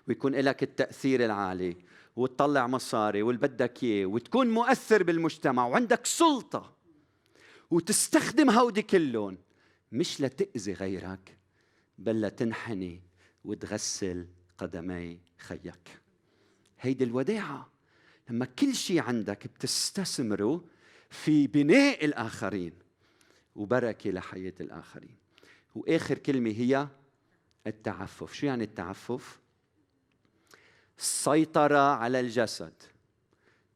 ويكون 0.08 0.36
لك 0.36 0.64
التأثير 0.64 1.26
العالي. 1.26 1.76
وتطلع 2.16 2.68
مصاري 2.68 3.22
واللي 3.22 3.42
بدك 3.42 3.84
اياه 3.84 4.06
وتكون 4.06 4.50
مؤثر 4.50 5.04
بالمجتمع 5.04 5.68
وعندك 5.68 6.06
سلطة 6.06 6.74
وتستخدم 7.72 8.50
هودي 8.50 8.82
كلهم. 8.82 9.38
مش 9.92 10.22
لتأذي 10.22 10.74
غيرك 10.74 11.38
بل 11.98 12.22
لتنحني 12.22 13.02
وتغسل 13.46 14.28
قدمي 14.58 15.20
خيك. 15.38 16.02
هيدي 16.80 17.04
الوداعة 17.04 17.72
لما 18.30 18.46
كل 18.46 18.76
شيء 18.76 19.00
عندك 19.00 19.48
بتستثمره 19.48 20.66
في 21.10 21.48
بناء 21.48 22.06
الآخرين 22.06 22.74
وبركة 23.56 24.12
لحياة 24.12 24.54
الآخرين. 24.60 25.16
وآخر 25.76 26.18
كلمة 26.18 26.52
هي 26.52 26.88
التعفف. 27.68 28.34
شو 28.34 28.46
يعني 28.46 28.64
التعفف؟ 28.64 29.40
السيطرة 31.02 31.96
على 31.96 32.20
الجسد. 32.20 32.74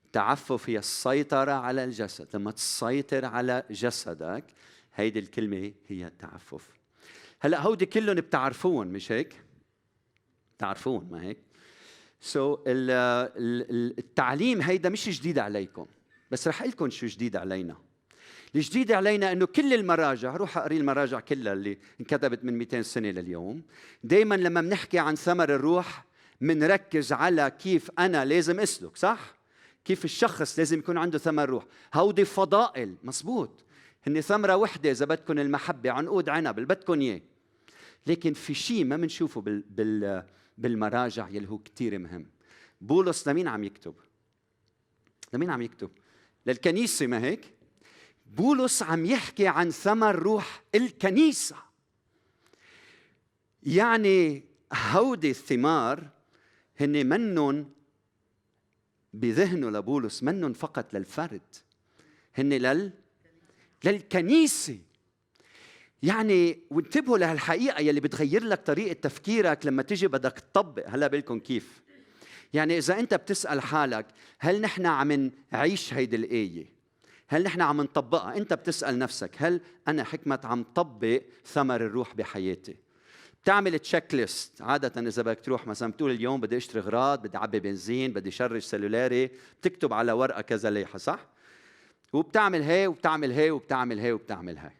التعفف 0.06 0.70
هي 0.70 0.78
السيطرة 0.78 1.52
على 1.52 1.84
الجسد. 1.84 2.28
لما 2.34 2.52
تسيطر 2.52 3.26
على 3.26 3.64
جسدك 3.72 4.44
هيدي 4.96 5.20
الكلمة 5.20 5.72
هي 5.88 6.08
التعفف. 6.08 6.70
هلأ 7.40 7.62
هودي 7.62 7.86
كلهم 7.86 8.16
بتعرفون 8.16 8.88
مش 8.88 9.12
هيك؟ 9.12 9.44
بتعرفون 10.58 11.08
ما 11.12 11.22
هيك؟ 11.22 11.38
سو 12.22 12.56
so, 12.56 12.60
التعليم 12.66 14.62
هيدا 14.62 14.90
مش 14.90 15.20
جديد 15.20 15.40
عليكم. 15.40 15.86
بس 16.32 16.48
رح 16.48 16.64
لكم 16.64 16.90
شو 16.90 17.08
جديد 17.08 17.36
علينا. 17.36 17.78
الجديد 18.56 18.92
علينا 18.92 19.32
إنه 19.32 19.46
كل 19.46 19.74
المراجع 19.74 20.36
روح 20.36 20.58
أقري 20.58 20.78
المراجع 20.78 21.20
كلها 21.20 21.54
اللي 21.54 21.78
انكتبت 22.00 22.44
من 22.44 22.58
200 22.58 22.82
سنة 22.82 23.10
لليوم. 23.10 23.64
دائما 24.04 24.36
لما 24.36 24.62
بنحكي 24.62 25.00
عن 25.00 25.16
ثمر 25.16 25.56
الروح 25.56 26.06
بنركز 26.42 27.12
على 27.12 27.52
كيف 27.60 27.92
أنا 28.00 28.26
لازم 28.26 28.60
أسلك 28.60 28.98
صح 28.98 29.36
كيف 29.86 30.06
الشخص 30.06 30.60
لازم 30.60 30.80
يكون 30.80 30.98
عنده 30.98 31.18
ثمر 31.18 31.50
روح 31.50 31.66
هودي 31.94 32.26
فضائل 32.26 32.96
مزبوط 33.04 33.66
هن 34.08 34.22
ثمرة 34.22 34.56
وحدة 34.56 34.92
إذا 34.92 35.06
بدكم 35.06 35.40
المحبة 35.40 35.92
عنقود 35.92 36.30
عنب 36.30 36.58
اللي 36.58 36.68
بدكم 36.68 37.02
إياه 37.02 37.22
لكن 38.08 38.34
في 38.34 38.54
شيء 38.54 38.86
ما 38.86 38.98
بنشوفه 38.98 39.42
بال 39.42 39.64
بال 39.70 40.24
بالمراجع 40.58 41.30
يلي 41.30 41.50
هو 41.50 41.58
كثير 41.58 42.00
مهم 42.00 42.26
بولس 42.82 43.28
لمين 43.28 43.48
عم 43.48 43.64
يكتب؟ 43.64 43.96
لمين 45.34 45.50
عم 45.50 45.62
يكتب؟ 45.62 45.92
للكنيسة 46.46 47.08
ما 47.08 47.24
هيك؟ 47.24 47.54
بولس 48.26 48.84
عم 48.84 49.06
يحكي 49.06 49.48
عن 49.48 49.72
ثمر 49.72 50.16
روح 50.16 50.64
الكنيسة 50.76 51.56
يعني 53.64 54.44
هودي 54.74 55.30
الثمار 55.30 56.10
هن 56.80 57.06
منن 57.06 57.66
بذهنه 59.14 59.70
لبولس 59.70 60.24
منن 60.24 60.54
فقط 60.54 60.94
للفرد. 60.94 61.42
هن 62.36 62.54
لل 62.54 62.92
للكنيسة. 63.84 64.80
يعني 66.04 66.60
وانتبهوا 66.70 67.18
لهالحقيقة 67.18 67.82
يلي 67.82 68.00
بتغير 68.00 68.44
لك 68.44 68.62
طريقة 68.66 68.94
تفكيرك 68.94 69.66
لما 69.66 69.84
تيجي 69.84 70.08
بدك 70.08 70.40
تطبق. 70.40 70.90
هلا 70.90 71.08
بالكم 71.08 71.40
كيف. 71.40 71.82
يعني 72.54 72.78
إذا 72.78 73.00
أنت 73.00 73.14
بتسأل 73.14 73.62
حالك 73.62 74.06
هل 74.40 74.62
نحن 74.62 74.86
عم 74.86 75.32
نعيش 75.52 75.94
هيدي 75.94 76.16
الآية؟ 76.16 76.76
هل 77.28 77.44
نحن 77.44 77.62
عم 77.62 77.82
نطبقها؟ 77.82 78.38
أنت 78.38 78.54
بتسأل 78.54 79.00
نفسك 79.00 79.32
هل 79.38 79.62
أنا 79.88 80.04
حكمه 80.04 80.40
عم 80.44 80.64
طبق 80.76 81.22
ثمر 81.46 81.86
الروح 81.86 82.16
بحياتي؟ 82.16 82.76
بتعمل 83.46 83.80
تشيك 83.80 84.14
ليست 84.14 84.62
عادة 84.62 85.02
إذا 85.02 85.22
بدك 85.22 85.40
تروح 85.40 85.68
مثلا 85.68 85.92
بتقول 85.92 86.12
اليوم 86.12 86.42
بدي 86.42 86.58
أشتري 86.58 86.80
أغراض 86.82 87.22
بدي 87.22 87.38
أعبي 87.38 87.60
بنزين 87.60 88.14
بدي 88.14 88.32
شرج 88.32 88.62
سلولاري 88.62 89.30
بتكتب 89.62 89.94
على 89.94 90.12
ورقة 90.12 90.42
كذا 90.42 90.70
ليحة 90.70 90.98
صح؟ 90.98 91.20
وبتعمل 92.14 92.62
هي 92.62 92.88
وبتعمل 92.88 93.32
هي 93.32 93.52
وبتعمل 93.52 94.00
هي 94.00 94.12
وبتعمل 94.12 94.58
هي 94.58 94.72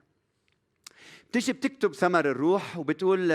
بتيجي 1.30 1.54
بتكتب 1.54 1.94
ثمر 1.94 2.32
الروح 2.32 2.78
وبتقول 2.78 3.32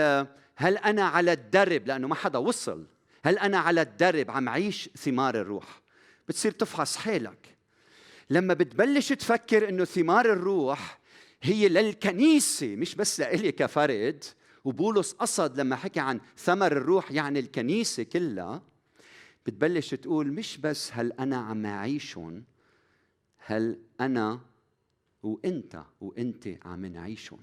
هل 0.55 0.77
أنا 0.77 1.03
على 1.03 1.33
الدرب؟ 1.33 1.87
لأنه 1.87 2.07
ما 2.07 2.15
حدا 2.15 2.39
وصل. 2.39 2.85
هل 3.25 3.37
أنا 3.39 3.57
على 3.57 3.81
الدرب؟ 3.81 4.31
عم 4.31 4.49
عيش 4.49 4.89
ثمار 4.97 5.35
الروح. 5.35 5.81
بتصير 6.27 6.51
تفحص 6.51 6.97
حالك 6.97 7.57
لما 8.29 8.53
بتبلش 8.53 9.13
تفكر 9.13 9.69
إنه 9.69 9.85
ثمار 9.85 10.33
الروح 10.33 10.99
هي 11.41 11.69
للكنيسة 11.69 12.75
مش 12.75 12.95
بس 12.95 13.19
لإلي 13.19 13.51
كفرد 13.51 14.23
وبولس 14.63 15.13
قصد 15.13 15.59
لما 15.59 15.75
حكى 15.75 15.99
عن 15.99 16.19
ثمر 16.37 16.71
الروح 16.71 17.11
يعني 17.11 17.39
الكنيسة 17.39 18.03
كلها 18.03 18.61
بتبلش 19.45 19.93
تقول 19.93 20.31
مش 20.31 20.57
بس 20.57 20.91
هل 20.93 21.11
أنا 21.11 21.37
عم 21.37 21.65
أعيشهم 21.65 22.43
هل 23.37 23.79
أنا 24.01 24.39
وإنت 25.23 25.83
وانت 26.01 26.47
عم 26.65 26.85
نعيشهم. 26.85 27.39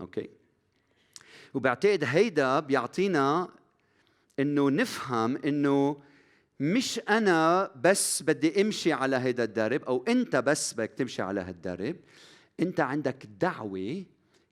أوكي؟ 0.00 0.30
وبعتقد 1.54 2.04
هيدا 2.04 2.60
بيعطينا 2.60 3.48
إنه 4.38 4.70
نفهم 4.70 5.36
إنه 5.36 6.02
مش 6.60 7.00
أنا 7.08 7.70
بس 7.76 8.22
بدي 8.22 8.60
أمشي 8.60 8.92
على 8.92 9.16
هيدا 9.16 9.44
الدرب 9.44 9.82
أو 9.82 10.04
إنت 10.08 10.36
بس 10.36 10.74
بدك 10.74 10.90
تمشي 10.90 11.22
على 11.22 11.40
هالدرب. 11.40 11.96
إنت 12.60 12.80
عندك 12.80 13.26
دعوة 13.40 14.04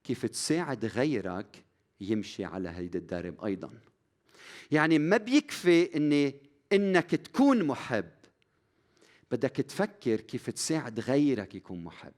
كيف 0.05 0.27
تساعد 0.27 0.85
غيرك 0.85 1.65
يمشي 2.01 2.45
على 2.45 2.69
هيدا 2.69 2.99
الدرب 2.99 3.45
أيضا. 3.45 3.71
يعني 4.71 4.99
ما 4.99 5.17
بيكفي 5.17 5.97
إني 5.97 6.35
إنك 6.73 7.11
تكون 7.11 7.63
محب 7.63 8.11
بدك 9.31 9.51
تفكر 9.51 10.21
كيف 10.21 10.51
تساعد 10.51 11.01
غيرك 11.01 11.55
يكون 11.55 11.85
محب. 11.85 12.13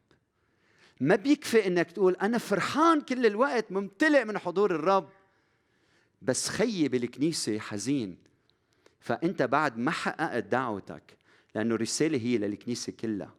ما 1.01 1.17
بيكفي 1.17 1.67
إنك 1.67 1.91
تقول 1.91 2.17
أنا 2.23 2.39
فرحان 2.39 3.01
كل 3.01 3.27
الوقت 3.27 3.73
ممتلئ 3.73 4.25
من 4.25 4.39
حضور 4.39 4.75
الرب. 4.75 5.09
بس 6.23 6.49
خيي 6.49 6.89
بالكنيسة 6.89 7.59
حزين 7.59 8.19
فأنت 9.01 9.43
بعد 9.43 9.79
ما 9.79 9.91
حققت 9.91 10.45
دعوتك 10.45 11.17
لأنه 11.55 11.75
الرساله 11.75 12.19
هي 12.19 12.39
للكنيسة 12.39 12.93
كلها. 12.93 13.35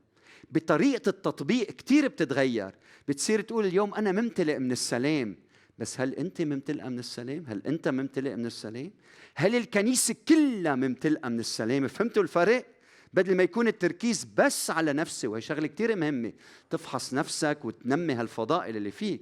بطريقة 0.51 1.09
التطبيق 1.09 1.71
كثير 1.71 2.07
بتتغير. 2.07 2.75
بتصير 3.07 3.41
تقول 3.41 3.65
اليوم 3.65 3.93
أنا 3.93 4.11
ممتلئ 4.11 4.59
من 4.59 4.71
السلام. 4.71 5.35
بس 5.79 6.01
هل 6.01 6.15
أنت 6.15 6.41
ممتلئة 6.41 6.89
من 6.89 6.99
السلام؟ 6.99 7.45
هل 7.47 7.61
أنت 7.67 7.87
ممتلئ 7.87 8.35
من 8.35 8.45
السلام؟ 8.45 8.91
هل 9.35 9.55
الكنيسة 9.55 10.15
كلها 10.27 10.75
ممتلئة 10.75 11.29
من 11.29 11.39
السلام؟ 11.39 11.87
فهمتوا 11.87 12.23
الفرق؟ 12.23 12.65
بدل 13.13 13.35
ما 13.35 13.43
يكون 13.43 13.67
التركيز 13.67 14.23
بس 14.37 14.69
على 14.69 14.93
نفسي 14.93 15.27
وهي 15.27 15.41
شغلة 15.41 15.67
كثير 15.67 15.95
مهمة 15.95 16.33
تفحص 16.69 17.13
نفسك 17.13 17.59
وتنمي 17.63 18.13
هالفضائل 18.13 18.77
اللي 18.77 18.91
فيك. 18.91 19.21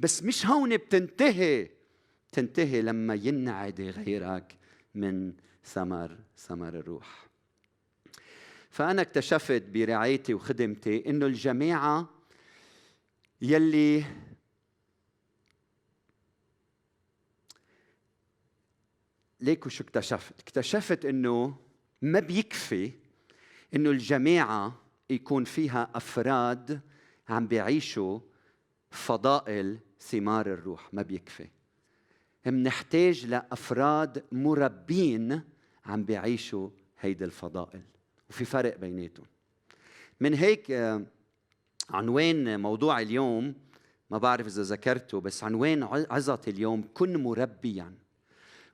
بس 0.00 0.22
مش 0.22 0.46
هون 0.46 0.76
بتنتهي. 0.76 1.68
تنتهي 2.32 2.82
لما 2.82 3.14
ينعدي 3.14 3.90
غيرك 3.90 4.56
من 4.94 5.32
ثمر 5.64 6.18
ثمر 6.36 6.68
الروح. 6.68 7.28
فأنا 8.70 9.02
اكتشفت 9.02 9.62
برعايتي 9.62 10.34
وخدمتي 10.34 11.10
إنه 11.10 11.26
الجماعة 11.26 12.08
يلي 13.42 14.04
ليكو 19.42 19.68
شو 19.68 19.84
اكتشفت؟ 19.84 20.40
اكتشفت 20.40 21.04
إنه 21.04 21.56
ما 22.02 22.20
بيكفي 22.20 22.92
إنه 23.74 23.90
الجماعة 23.90 24.80
يكون 25.10 25.44
فيها 25.44 25.90
أفراد 25.94 26.80
عم 27.28 27.46
بيعيشوا 27.46 28.20
فضائل 28.90 29.78
ثمار 30.00 30.46
الروح 30.46 30.94
ما 30.94 31.02
بيكفي. 31.02 31.48
منحتاج 32.46 33.26
لأفراد 33.26 34.24
مربين 34.32 35.40
عم 35.86 36.04
بيعيشوا 36.04 36.70
هيدي 37.00 37.24
الفضائل 37.24 37.82
وفي 38.30 38.44
فرق 38.44 38.76
بيناتهم. 38.76 39.26
من 40.20 40.34
هيك 40.34 40.70
آه، 40.70 41.06
عنوان 41.90 42.60
موضوع 42.60 43.00
اليوم 43.00 43.54
ما 44.10 44.18
بعرف 44.18 44.46
إذا 44.46 44.62
ذكرته 44.62 45.20
بس 45.20 45.44
عنوان 45.44 45.82
عظتي 45.82 46.50
اليوم 46.50 46.84
كن 46.94 47.22
مربيا. 47.22 48.01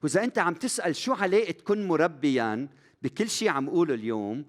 وإذا 0.02 0.24
أنت 0.24 0.38
عم 0.38 0.54
تسأل 0.54 0.96
شو 0.96 1.12
علاقة 1.12 1.52
كن 1.52 1.88
مربيا 1.88 2.68
بكل 3.02 3.30
شيء 3.30 3.48
عم 3.48 3.68
اقوله 3.68 3.94
اليوم 3.94 4.44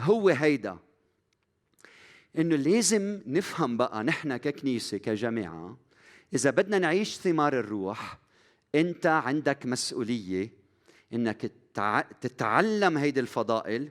هو 0.00 0.28
هيدا. 0.28 0.78
إنه 2.38 2.56
لازم 2.56 3.20
نفهم 3.26 3.76
بقى 3.76 4.04
نحن 4.04 4.36
ككنيسة 4.36 4.96
كجماعة 4.98 5.78
إذا 6.34 6.50
بدنا 6.50 6.78
نعيش 6.78 7.16
ثمار 7.16 7.58
الروح 7.60 8.18
أنت 8.74 9.06
عندك 9.06 9.66
مسؤولية 9.66 10.52
إنك 11.12 11.52
تتعلم 12.20 12.98
هيدي 12.98 13.20
الفضائل 13.20 13.88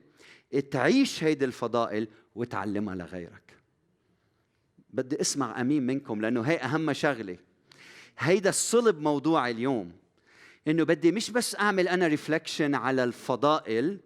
تعيش 0.71 1.23
هيدي 1.23 1.45
الفضائل 1.45 2.07
وتعلمها 2.35 2.95
لغيرك. 2.95 3.53
بدي 4.89 5.21
أسمع 5.21 5.61
أمين 5.61 5.83
منكم 5.83 6.21
لأنه 6.21 6.41
هي 6.41 6.57
أهم 6.57 6.93
شغلة. 6.93 7.37
هيدا 8.19 8.49
الصلب 8.49 8.99
موضوع 8.99 9.49
اليوم. 9.49 9.91
إنه 10.67 10.83
بدي 10.83 11.11
مش 11.11 11.31
بس 11.31 11.55
أعمل 11.55 11.87
أنا 11.87 12.07
ريفلكشن 12.07 12.75
على 12.75 13.03
الفضائل 13.03 13.99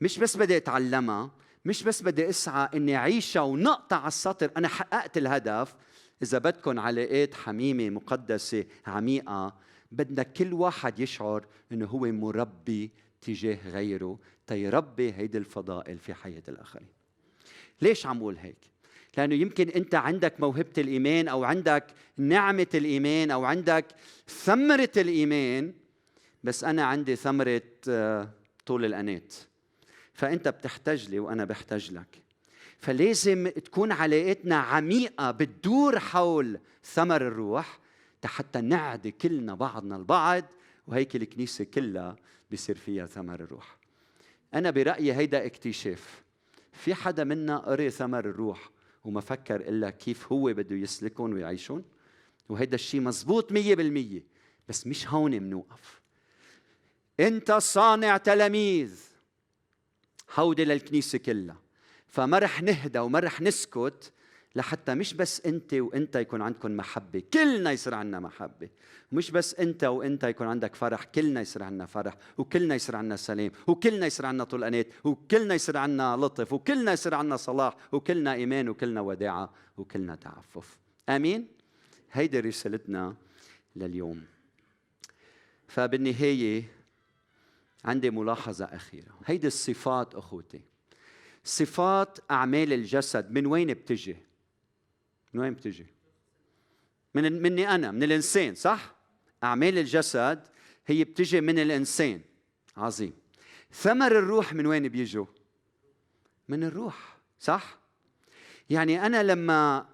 مش 0.00 0.18
بس 0.18 0.36
بدي 0.36 0.56
أتعلمها 0.56 1.30
مش 1.64 1.82
بس 1.82 2.02
بدي 2.02 2.28
أسعى 2.28 2.68
إني 2.74 2.96
أعيشها 2.96 3.42
ونقطع 3.42 3.96
على 3.96 4.08
السطر 4.08 4.50
أنا 4.56 4.68
حققت 4.68 5.16
الهدف. 5.16 5.74
إذا 6.22 6.38
بدكم 6.38 6.80
علاقات 6.80 7.34
حميمة 7.34 7.90
مقدسة 7.90 8.64
عميقة 8.86 9.54
بدنا 9.92 10.22
كل 10.22 10.52
واحد 10.52 11.00
يشعر 11.00 11.46
إنه 11.72 11.86
هو 11.86 11.98
مربي 11.98 12.90
تجاه 13.20 13.58
غيره. 13.70 14.18
تيربي 14.46 15.12
هيدي 15.12 15.38
الفضائل 15.38 15.98
في 15.98 16.14
حياة 16.14 16.42
الآخرين. 16.48 16.88
ليش 17.82 18.06
عم 18.06 18.18
أقول 18.18 18.36
هيك؟ 18.36 18.56
لأنه 19.16 19.34
يمكن 19.34 19.68
أنت 19.68 19.94
عندك 19.94 20.40
موهبة 20.40 20.72
الإيمان 20.78 21.28
أو 21.28 21.44
عندك 21.44 21.86
نعمة 22.16 22.66
الإيمان 22.74 23.30
أو 23.30 23.44
عندك 23.44 23.86
ثمرة 24.28 24.90
الإيمان 24.96 25.72
بس 26.44 26.64
أنا 26.64 26.84
عندي 26.84 27.16
ثمرة 27.16 27.62
آه، 27.88 28.30
طول 28.66 28.84
الانات 28.84 29.34
فأنت 30.14 30.48
بتحتاج 30.48 31.10
لي 31.10 31.18
وأنا 31.18 31.44
بحتاج 31.44 31.92
لك. 31.92 32.22
فلازم 32.78 33.48
تكون 33.48 33.92
علاقتنا 33.92 34.56
عميقة 34.56 35.30
بتدور 35.30 35.98
حول 35.98 36.60
ثمر 36.84 37.26
الروح 37.26 37.78
حتى 38.24 38.60
نعدي 38.60 39.10
كلنا 39.10 39.54
بعضنا 39.54 39.96
البعض 39.96 40.44
وهيك 40.86 41.16
الكنيسة 41.16 41.64
كلها 41.64 42.16
بيصير 42.50 42.76
فيها 42.76 43.06
ثمر 43.06 43.40
الروح. 43.40 43.76
أنا 44.54 44.70
برأيي 44.70 45.12
هيدا 45.12 45.46
اكتشاف. 45.46 46.22
في 46.72 46.94
حدا 46.94 47.24
منا 47.24 47.58
قري 47.58 47.90
ثمر 47.90 48.24
الروح 48.24 48.70
وما 49.04 49.20
فكر 49.20 49.60
إلا 49.60 49.90
كيف 49.90 50.32
هو 50.32 50.52
بده 50.54 50.76
يسلكهم 50.76 51.32
ويعيشون 51.32 51.84
وهيدا 52.48 52.74
الشيء 52.74 53.00
مزبوط 53.00 53.52
مية 53.52 53.74
بالمية. 53.74 54.22
بس 54.68 54.86
مش 54.86 55.08
هون 55.08 55.42
منوقف 55.42 56.01
انت 57.22 57.52
صانع 57.52 58.16
تلاميذ. 58.16 59.00
هودي 60.34 60.64
للكنيسة 60.64 61.18
كلها. 61.18 61.56
فما 62.06 62.38
رح 62.38 62.62
نهدى 62.62 62.98
وما 62.98 63.18
رح 63.18 63.40
نسكت 63.40 64.12
لحتى 64.56 64.94
مش 64.94 65.14
بس 65.14 65.40
انت 65.46 65.74
وانت 65.74 66.16
يكون 66.16 66.42
عندكم 66.42 66.76
محبة. 66.76 67.22
كلنا 67.32 67.72
يصير 67.72 67.94
عندنا 67.94 68.20
محبة. 68.20 68.68
مش 69.12 69.30
بس 69.30 69.54
انت 69.54 69.84
وانت 69.84 70.24
يكون 70.24 70.46
عندك 70.46 70.74
فرح. 70.74 71.04
كلنا 71.04 71.40
يصير 71.40 71.62
عندنا 71.62 71.86
فرح. 71.86 72.14
وكلنا 72.38 72.74
يصير 72.74 72.96
عندنا 72.96 73.16
سلام. 73.16 73.50
وكلنا 73.66 74.06
يصير 74.06 74.26
عندنا 74.26 74.44
طول 74.44 74.84
وكلنا 75.04 75.54
يصير 75.54 75.76
عندنا 75.76 76.16
لطف. 76.16 76.52
وكلنا 76.52 76.92
يصير 76.92 77.14
عندنا 77.14 77.36
صلاح. 77.36 77.76
وكلنا 77.92 78.32
إيمان. 78.32 78.68
وكلنا 78.68 79.00
وداعة. 79.00 79.54
وكلنا 79.76 80.14
تعفف. 80.14 80.78
آمين؟ 81.08 81.48
هيدي 82.12 82.40
رسالتنا 82.40 83.14
لليوم. 83.76 84.24
فبالنهاية 85.68 86.81
عندي 87.84 88.10
ملاحظة 88.10 88.64
أخيرة 88.64 89.18
هيدي 89.26 89.46
الصفات 89.46 90.14
أخوتي 90.14 90.60
صفات 91.44 92.18
أعمال 92.30 92.72
الجسد 92.72 93.30
من 93.30 93.46
وين 93.46 93.74
بتجي 93.74 94.16
من 95.32 95.40
وين 95.40 95.54
بتجي؟ 95.54 95.86
من 97.14 97.42
مني 97.42 97.68
أنا 97.74 97.90
من 97.90 98.02
الإنسان 98.02 98.54
صح؟ 98.54 98.94
أعمال 99.44 99.78
الجسد 99.78 100.48
هي 100.86 101.04
بتجي 101.04 101.40
من 101.40 101.58
الإنسان 101.58 102.20
عظيم 102.76 103.12
ثمر 103.72 104.18
الروح 104.18 104.52
من 104.54 104.66
وين 104.66 104.88
بيجوا؟ 104.88 105.26
من 106.48 106.64
الروح 106.64 107.18
صح؟ 107.40 107.78
يعني 108.70 109.06
أنا 109.06 109.22
لما 109.22 109.86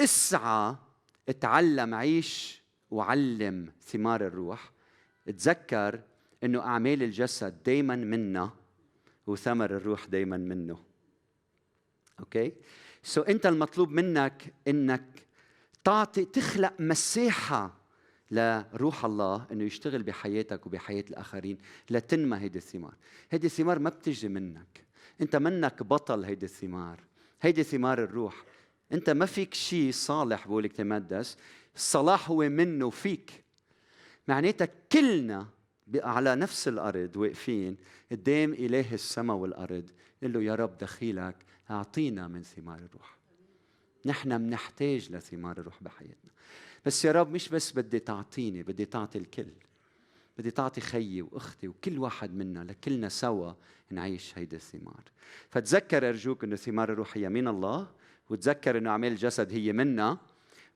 أسعى 0.00 0.76
أتعلم 1.28 1.94
عيش 1.94 2.62
وعلم 2.90 3.72
ثمار 3.82 4.26
الروح 4.26 4.72
اتذكر 5.28 6.00
إنه 6.44 6.60
أعمال 6.60 7.02
الجسد 7.02 7.62
دائما 7.62 7.96
منا 7.96 8.50
وثمر 9.26 9.76
الروح 9.76 10.06
دائما 10.06 10.36
منه. 10.36 10.82
okay؟ 12.20 12.52
so 13.02 13.22
أنت 13.22 13.46
المطلوب 13.46 13.90
منك 13.90 14.54
إنك 14.68 15.04
تعطي 15.84 16.24
تخلق 16.24 16.72
مساحة 16.78 17.80
لروح 18.30 19.04
الله 19.04 19.46
إنه 19.52 19.64
يشتغل 19.64 20.02
بحياتك 20.02 20.66
وبحياة 20.66 21.04
الآخرين 21.10 21.58
لتنمى 21.90 22.36
هيدي 22.36 22.58
الثمار. 22.58 22.94
هيدي 23.30 23.46
الثمار 23.46 23.78
ما 23.78 23.90
بتجي 23.90 24.28
منك. 24.28 24.84
أنت 25.20 25.36
منك 25.36 25.82
بطل 25.82 26.24
هيدي 26.24 26.46
الثمار. 26.46 27.00
هيدي 27.40 27.62
ثمار 27.62 28.04
الروح. 28.04 28.44
أنت 28.92 29.10
ما 29.10 29.26
فيك 29.26 29.54
شيء 29.54 29.92
صالح 29.92 30.48
بقول 30.48 30.68
تمدس. 30.68 31.36
الصلاح 31.76 32.30
هو 32.30 32.48
منه 32.48 32.90
فيك 32.90 33.44
معناتها 34.28 34.68
كلنا 34.92 35.46
على 35.94 36.36
نفس 36.36 36.68
الأرض 36.68 37.16
واقفين 37.16 37.76
قدام 38.12 38.52
إله 38.52 38.94
السماء 38.94 39.36
والأرض. 39.36 39.90
قل 40.22 40.32
له 40.32 40.42
يا 40.42 40.54
رب 40.54 40.78
دخيلك 40.78 41.36
أعطينا 41.70 42.28
من 42.28 42.42
ثمار 42.42 42.78
الروح. 42.78 43.16
نحن 44.04 44.38
بنحتاج 44.38 45.12
لثمار 45.12 45.58
الروح 45.58 45.82
بحياتنا. 45.82 46.30
بس 46.86 47.04
يا 47.04 47.12
رب 47.12 47.30
مش 47.32 47.48
بس 47.48 47.72
بدي 47.72 47.98
تعطيني 47.98 48.62
بدي 48.62 48.84
تعطي 48.84 49.18
الكل. 49.18 49.52
بدي 50.38 50.50
تعطي 50.50 50.80
خيي 50.80 51.22
وأختي 51.22 51.68
وكل 51.68 51.98
واحد 51.98 52.34
منا 52.34 52.64
لكلنا 52.64 53.08
سوا 53.08 53.52
نعيش 53.90 54.38
هيدي 54.38 54.56
الثمار. 54.56 55.02
فتذكر 55.50 56.08
أرجوك 56.08 56.44
إنه 56.44 56.56
ثمار 56.56 56.92
الروح 56.92 57.16
هي 57.16 57.28
من 57.28 57.48
الله 57.48 57.88
وتذكر 58.30 58.78
إنه 58.78 58.90
أعمال 58.90 59.12
الجسد 59.12 59.52
هي 59.52 59.72
منا. 59.72 60.18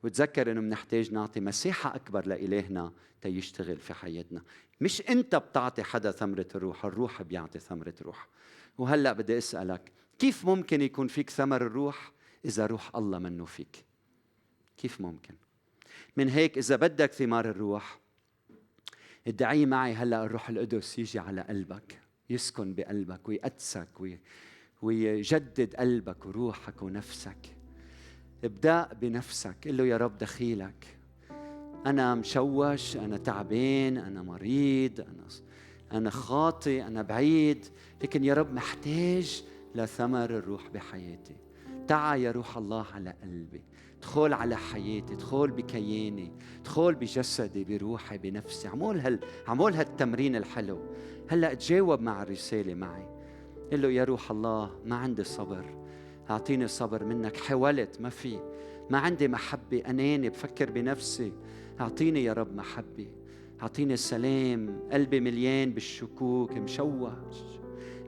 وتذكر 0.05 0.51
إنه 0.51 0.61
بنحتاج 0.61 1.13
نعطي 1.13 1.39
مساحة 1.39 1.95
أكبر 1.95 2.27
لإلهنا 2.27 2.91
تيشتغل 3.21 3.77
في 3.77 3.93
حياتنا. 3.93 4.41
مش 4.81 5.01
أنت 5.09 5.35
بتعطي 5.35 5.83
حدا 5.83 6.11
ثمرة 6.11 6.47
الروح 6.55 6.85
الروح 6.85 7.21
بيعطي 7.21 7.59
ثمرة 7.59 7.93
روح 8.01 8.27
وهلأ 8.77 9.13
بدي 9.13 9.37
أسألك 9.37 9.91
كيف 10.19 10.45
ممكن 10.45 10.81
يكون 10.81 11.07
فيك 11.07 11.29
ثمر 11.29 11.67
الروح 11.67 12.11
إذا 12.45 12.65
روح 12.65 12.95
الله 12.95 13.19
منه 13.19 13.45
فيك؟ 13.45 13.85
كيف 14.77 15.01
ممكن؟ 15.01 15.35
من 16.17 16.29
هيك 16.29 16.57
إذا 16.57 16.75
بدك 16.75 17.11
ثمار 17.11 17.49
الروح 17.49 17.99
ادعي 19.27 19.65
معي 19.65 19.93
هلأ 19.93 20.23
الروح 20.23 20.49
القدس 20.49 20.99
يجي 20.99 21.19
على 21.19 21.41
قلبك 21.41 21.99
يسكن 22.29 22.73
بقلبك 22.73 23.29
ويقدسك 23.29 24.19
ويجدد 24.81 25.75
قلبك 25.75 26.25
وروحك 26.25 26.81
ونفسك. 26.81 27.54
ابدأ 28.45 28.89
بنفسك 29.01 29.55
قل 29.65 29.77
له 29.77 29.85
يا 29.85 29.97
رب 29.97 30.17
دخيلك. 30.17 30.97
أنا 31.85 32.15
مشوش 32.15 32.97
أنا 32.97 33.17
تعبان 33.17 33.97
أنا 33.97 34.21
مريض 34.21 34.99
أنا 34.99 35.27
أنا 35.91 36.09
خاطئ 36.09 36.87
أنا 36.87 37.01
بعيد 37.01 37.65
لكن 38.03 38.23
يا 38.23 38.33
رب 38.33 38.53
محتاج 38.53 39.43
لثمر 39.75 40.29
الروح 40.29 40.69
بحياتي. 40.69 41.35
تعا 41.87 42.15
يا 42.15 42.31
روح 42.31 42.57
الله 42.57 42.85
على 42.93 43.13
قلبي. 43.23 43.61
ادخل 43.99 44.33
على 44.33 44.55
حياتي 44.55 45.13
ادخل 45.13 45.51
بكياني 45.51 46.31
ادخل 46.61 46.95
بجسدي 46.95 47.63
بروحي 47.63 48.17
بنفسي. 48.17 48.67
عمول 48.67 48.99
هال 48.99 49.19
عمول 49.47 49.73
هالتمرين 49.73 50.35
الحلو. 50.35 50.79
هلأ 51.29 51.53
تجاوب 51.53 52.01
مع 52.01 52.23
الرسالة 52.23 52.73
معي. 52.73 53.07
قل 53.71 53.81
له 53.81 53.89
يا 53.91 54.03
روح 54.03 54.31
الله 54.31 54.71
ما 54.85 54.95
عندي 54.95 55.23
صبر. 55.23 55.84
أعطيني 56.29 56.67
صبر 56.67 57.03
منك. 57.03 57.37
حاولت 57.37 58.01
ما 58.01 58.09
في. 58.09 58.39
ما 58.89 58.97
عندي 58.97 59.27
محبة. 59.27 59.83
اناني 59.89 60.29
بفكر 60.29 60.71
بنفسي. 60.71 61.31
أعطيني 61.79 62.23
يا 62.23 62.33
رب 62.33 62.55
محبة. 62.55 63.07
أعطيني 63.61 63.97
سلام 63.97 64.79
قلبي 64.91 65.19
مليان 65.19 65.71
بالشكوك. 65.71 66.51
مشوش. 66.51 67.37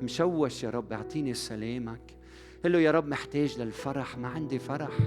مشوش 0.01 0.63
يا 0.63 0.69
رب. 0.69 0.93
أعطيني 0.93 1.33
سلامك. 1.33 2.17
قل 2.65 2.71
له 2.71 2.79
يا 2.79 2.91
رب 2.91 3.07
محتاج 3.07 3.59
للفرح. 3.61 4.17
ما 4.17 4.27
عندي 4.27 4.59
فرح. 4.59 4.97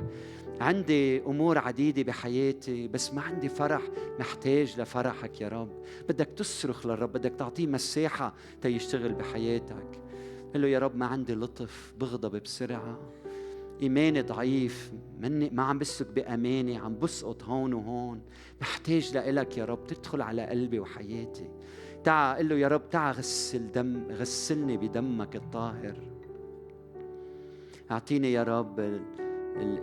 عندي 0.60 1.22
أمور 1.22 1.58
عديدة 1.58 2.02
بحياتي 2.02 2.88
بس 2.88 3.14
ما 3.14 3.22
عندي 3.22 3.48
فرح. 3.48 3.82
محتاج 4.18 4.80
لفرحك 4.80 5.40
يا 5.40 5.48
رب. 5.48 5.84
بدك 6.08 6.28
تصرخ 6.36 6.86
للرب. 6.86 7.12
بدك 7.12 7.32
تعطيه 7.38 7.66
مساحة 7.66 8.34
تيشتغل 8.62 9.12
بحياتك. 9.12 10.09
قل 10.54 10.62
له 10.62 10.68
يا 10.68 10.78
رب 10.78 10.96
ما 10.96 11.06
عندي 11.06 11.34
لطف 11.34 11.94
بغضب 12.00 12.42
بسرعة. 12.42 12.98
إيماني 13.82 14.22
ضعيف. 14.22 14.92
مني 15.20 15.50
ما 15.52 15.62
عم 15.62 15.78
بسلك 15.78 16.08
بامانه 16.10 16.78
عم 16.78 16.98
بسقط 16.98 17.44
هون 17.44 17.72
وهون. 17.72 18.20
محتاج 18.60 19.14
لإلك 19.14 19.58
يا 19.58 19.64
رب. 19.64 19.86
تدخل 19.86 20.22
على 20.22 20.46
قلبي 20.46 20.80
وحياتي. 20.80 21.50
تعا 22.04 22.36
قل 22.36 22.48
له 22.48 22.54
يا 22.54 22.68
رب 22.68 22.90
تعا 22.90 23.12
غسل 23.12 23.72
دم 23.72 24.06
غسلني 24.10 24.76
بدمك 24.76 25.36
الطاهر. 25.36 25.96
أعطيني 27.90 28.32
يا 28.32 28.42
رب 28.42 29.00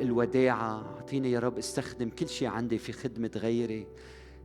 الوداعة. 0.02 0.96
أعطيني 0.96 1.32
يا 1.32 1.40
رب 1.40 1.58
استخدم 1.58 2.10
كل 2.10 2.28
شيء 2.28 2.48
عندي 2.48 2.78
في 2.78 2.92
خدمة 2.92 3.32
غيري. 3.36 3.88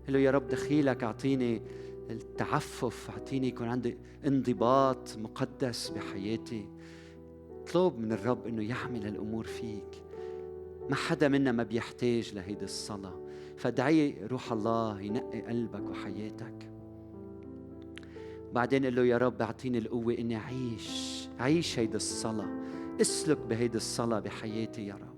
قل 0.07 0.13
له 0.13 0.19
يا 0.19 0.31
رب 0.31 0.49
دخيلك 0.49 1.05
أعطيني 1.05 1.63
التعفف 2.11 3.11
أعطيني 3.11 3.49
يكون 3.49 3.69
عندي 3.69 3.99
انضباط 4.27 5.17
مقدس 5.19 5.89
بحياتي. 5.89 6.69
اطلب 7.63 7.99
من 7.99 8.13
الرب 8.13 8.47
إنه 8.47 8.63
يعمل 8.63 9.07
الأمور 9.07 9.45
فيك. 9.45 10.03
ما 10.91 10.95
حدا 10.95 11.29
منا 11.29 11.53
ما 11.53 11.63
بيحتاج 11.63 12.35
لهيدي 12.35 12.65
الصلاة. 12.65 13.21
فادعي 13.57 14.27
روح 14.27 14.53
الله 14.53 15.01
ينقي 15.01 15.43
قلبك 15.43 15.91
وحياتك. 15.91 16.71
بعدين 18.53 18.87
قل 18.87 18.95
له 18.95 19.05
يا 19.05 19.19
رب 19.19 19.43
أعطيني 19.43 19.79
القوة 19.79 20.15
إني 20.15 20.37
أعيش 20.37 21.29
عيش 21.39 21.79
هيدي 21.79 21.97
الصلاة. 21.97 22.49
اسلك 23.01 23.39
بهيدي 23.39 23.77
الصلاة 23.77 24.21
بحياتي 24.21 24.87
يا 24.87 24.95
رب. 24.95 25.12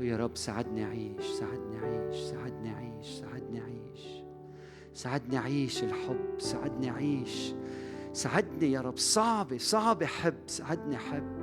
له 0.00 0.06
يا 0.06 0.16
رب 0.16 0.36
ساعدني 0.36 0.84
أعيش 0.84 1.24
ساعدني 1.38 1.78
أعيش 1.78 2.16
ساعدني 2.16 2.72
أعيش 2.74 3.06
ساعدني 3.06 3.60
أعيش. 3.60 4.24
ساعدني 4.94 5.38
أعيش 5.38 5.84
الحب 5.84 6.38
ساعدني 6.38 6.90
أعيش. 6.90 7.54
ساعدني 8.12 8.72
يا 8.72 8.80
رب 8.80 8.96
صعب 8.96 9.58
صعب 9.58 10.02
احب 10.02 10.34
ساعدني 10.46 10.96
احب 10.96 11.40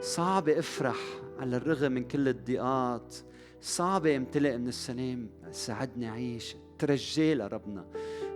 صعب 0.00 0.48
افرح 0.48 0.96
على 1.38 1.56
الرغم 1.56 1.92
من 1.92 2.04
كل 2.04 2.28
الضيقات. 2.28 3.14
صعب 3.60 4.06
امتلئ 4.06 4.56
من 4.56 4.68
السلام. 4.68 5.30
ساعدني 5.50 6.08
أعيش. 6.08 6.56
ترجي 6.78 7.34
لربنا. 7.34 7.84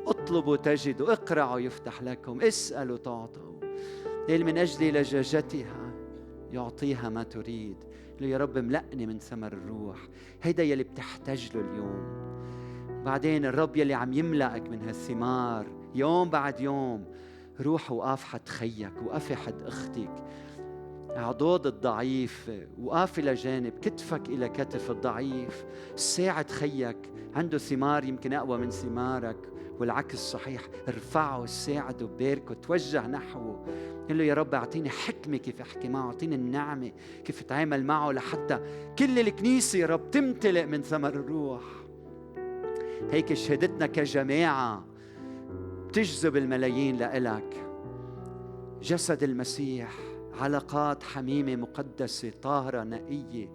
اطلبوا 0.06 0.56
تجدوا 0.56 1.12
اقرعوا 1.12 1.60
يفتح 1.60 2.02
لكم. 2.02 2.40
اسألوا 2.40 2.96
تعطوا 2.96 3.60
قال 4.28 4.44
من 4.44 4.58
أجل 4.58 4.94
لجاجتها 4.94 5.92
يعطيها 6.52 7.08
ما 7.08 7.22
تريد. 7.22 7.76
له 8.20 8.26
يا 8.26 8.38
رب 8.38 8.58
ملأني 8.58 9.06
من 9.06 9.18
ثمر 9.18 9.52
الروح. 9.52 9.98
هيدا 10.42 10.62
يلي 10.62 10.82
بتحتاج 10.82 11.50
له 11.54 11.60
اليوم. 11.60 12.20
بعدين 13.04 13.44
الرب 13.44 13.76
يلي 13.76 13.94
عم 13.94 14.12
يملأك 14.12 14.68
من 14.68 14.82
هالثمار 14.82 15.66
يوم 15.94 16.30
بعد 16.30 16.60
يوم 16.60 17.04
روح 17.60 17.92
وقاف 17.92 18.24
حد 18.24 18.48
خيك 18.48 18.92
وقفي 19.06 19.36
حد 19.36 19.62
أختك. 19.62 20.24
عضود 21.10 21.66
الضعيف 21.66 22.50
وقافي 22.82 23.22
لجانب 23.22 23.72
كتفك 23.82 24.28
إلى 24.28 24.48
كتف 24.48 24.90
الضعيف. 24.90 25.64
ساعد 25.96 26.50
خيك 26.50 27.10
عنده 27.34 27.58
ثمار 27.58 28.04
يمكن 28.04 28.32
أقوى 28.32 28.58
من 28.58 28.70
ثمارك 28.70 29.36
والعكس 29.78 30.18
صحيح. 30.18 30.62
ارفعه 30.88 31.46
ساعده 31.46 32.06
باركه 32.06 32.54
توجه 32.54 33.06
نحوه. 33.06 33.64
قل 34.10 34.18
له 34.18 34.24
يا 34.24 34.34
رب 34.34 34.54
أعطيني 34.54 34.90
حكمه 34.90 35.36
كيف 35.36 35.60
أحكي 35.60 35.88
معه 35.88 36.06
أعطيني 36.06 36.34
النعمة 36.34 36.92
كيف 37.24 37.40
أتعامل 37.40 37.84
معه 37.84 38.12
لحتى 38.12 38.60
كل 38.98 39.18
الكنيسة 39.18 39.78
يا 39.78 39.86
رب 39.86 40.10
تمتلئ 40.10 40.66
من 40.66 40.82
ثمر 40.82 41.08
الروح. 41.08 41.62
هيك 43.10 43.34
شهادتنا 43.34 43.86
كجماعة 43.86 44.84
تجذب 45.92 46.36
الملايين 46.36 46.96
لإلك. 46.96 47.66
جسد 48.82 49.22
المسيح 49.22 49.92
علاقات 50.40 51.02
حميمة 51.02 51.56
مقدسة 51.56 52.32
طاهرة 52.42 52.82
نقية. 52.82 53.48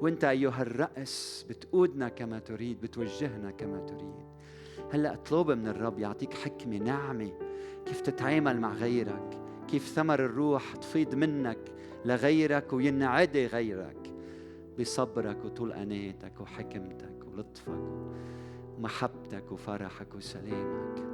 وأنت 0.00 0.24
أيها 0.24 0.62
الرأس 0.62 1.46
بتقودنا 1.48 2.08
كما 2.08 2.38
تريد 2.38 2.80
بتوجهنا 2.80 3.50
كما 3.50 3.78
تريد. 3.78 4.14
هلأ 4.92 5.14
اطلب 5.14 5.50
من 5.50 5.68
الرب 5.68 5.98
يعطيك 5.98 6.34
حكمة 6.34 6.76
نعمة 6.76 7.32
كيف 7.86 8.00
تتعامل 8.00 8.60
مع 8.60 8.72
غيرك. 8.72 9.45
كيف 9.68 9.88
ثمر 9.88 10.24
الروح 10.24 10.76
تفيض 10.76 11.14
منك 11.14 11.58
لغيرك 12.04 12.72
وينعدي 12.72 13.46
غيرك. 13.46 14.12
بصبرك 14.80 15.44
وطول 15.44 15.72
أناتك 15.72 16.40
وحكمتك 16.40 17.26
ولطفك 17.26 17.80
ومحبتك 18.78 19.52
وفرحك 19.52 20.14
وسلامك. 20.14 21.06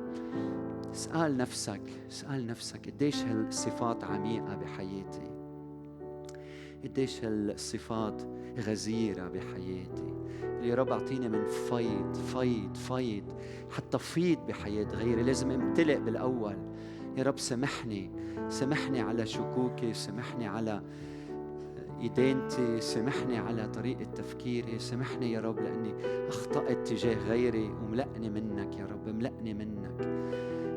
اسأل 0.92 1.36
نفسك 1.36 1.82
اسأل 2.08 2.46
نفسك 2.46 2.86
قديش 2.86 3.24
هالصفات 3.24 4.04
عميقة 4.04 4.56
بحياتي؟ 4.56 5.30
قديش 6.84 7.24
هالصفات 7.24 8.22
غزيرة 8.58 9.28
بحياتي؟ 9.28 10.14
يا 10.62 10.74
رب 10.74 10.88
أعطيني 10.88 11.28
من 11.28 11.46
فيض 11.46 12.14
فيض 12.14 12.74
فيض. 12.74 13.24
حتى 13.70 13.98
فيض 13.98 14.38
بحياة 14.48 14.84
غيري 14.84 15.22
لازم 15.22 15.50
امتلئ 15.50 15.98
بالأول. 15.98 16.71
يا 17.16 17.22
رب 17.22 17.38
سامحني 17.38 18.11
سامحني 18.48 19.01
على 19.01 19.27
شكوكي 19.27 19.94
سامحني 19.94 20.46
على 20.46 20.83
إدانتي 22.01 22.81
سامحني 22.81 23.38
على 23.38 23.68
طريقة 23.68 24.05
تفكيري 24.05 24.79
سامحني 24.79 25.33
يا 25.33 25.40
رب 25.40 25.59
لأني 25.61 25.94
أخطأت 26.29 26.88
تجاه 26.88 27.14
غيري 27.29 27.70
وملأني 27.70 28.31
منك 28.31 28.77
يا 28.77 28.87
رب 28.87 29.09
ملأني 29.09 29.55
منك. 29.55 30.01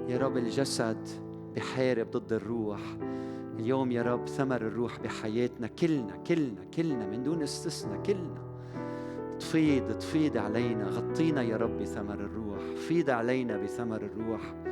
يا 0.09 0.17
رب 0.17 0.37
الجسد 0.37 1.07
بحارب 1.55 2.11
ضد 2.11 2.33
الروح. 2.33 2.81
اليوم 3.59 3.91
يا 3.91 4.01
رب 4.01 4.27
ثمر 4.27 4.61
الروح 4.61 4.99
بحياتنا 4.99 5.67
كلنا 5.67 6.15
كلنا 6.15 6.65
كلنا 6.77 7.07
من 7.07 7.23
دون 7.23 7.41
استثناء 7.41 8.03
كلنا. 8.03 8.45
تفيض 9.39 9.97
تفيض 9.97 10.37
علينا 10.37 10.87
غطينا 10.87 11.41
يا 11.41 11.57
رب 11.57 11.79
بثمر 11.79 12.13
الروح 12.13 12.59
فيض 12.87 13.09
علينا 13.09 13.57
بثمر 13.57 14.01
الروح. 14.01 14.64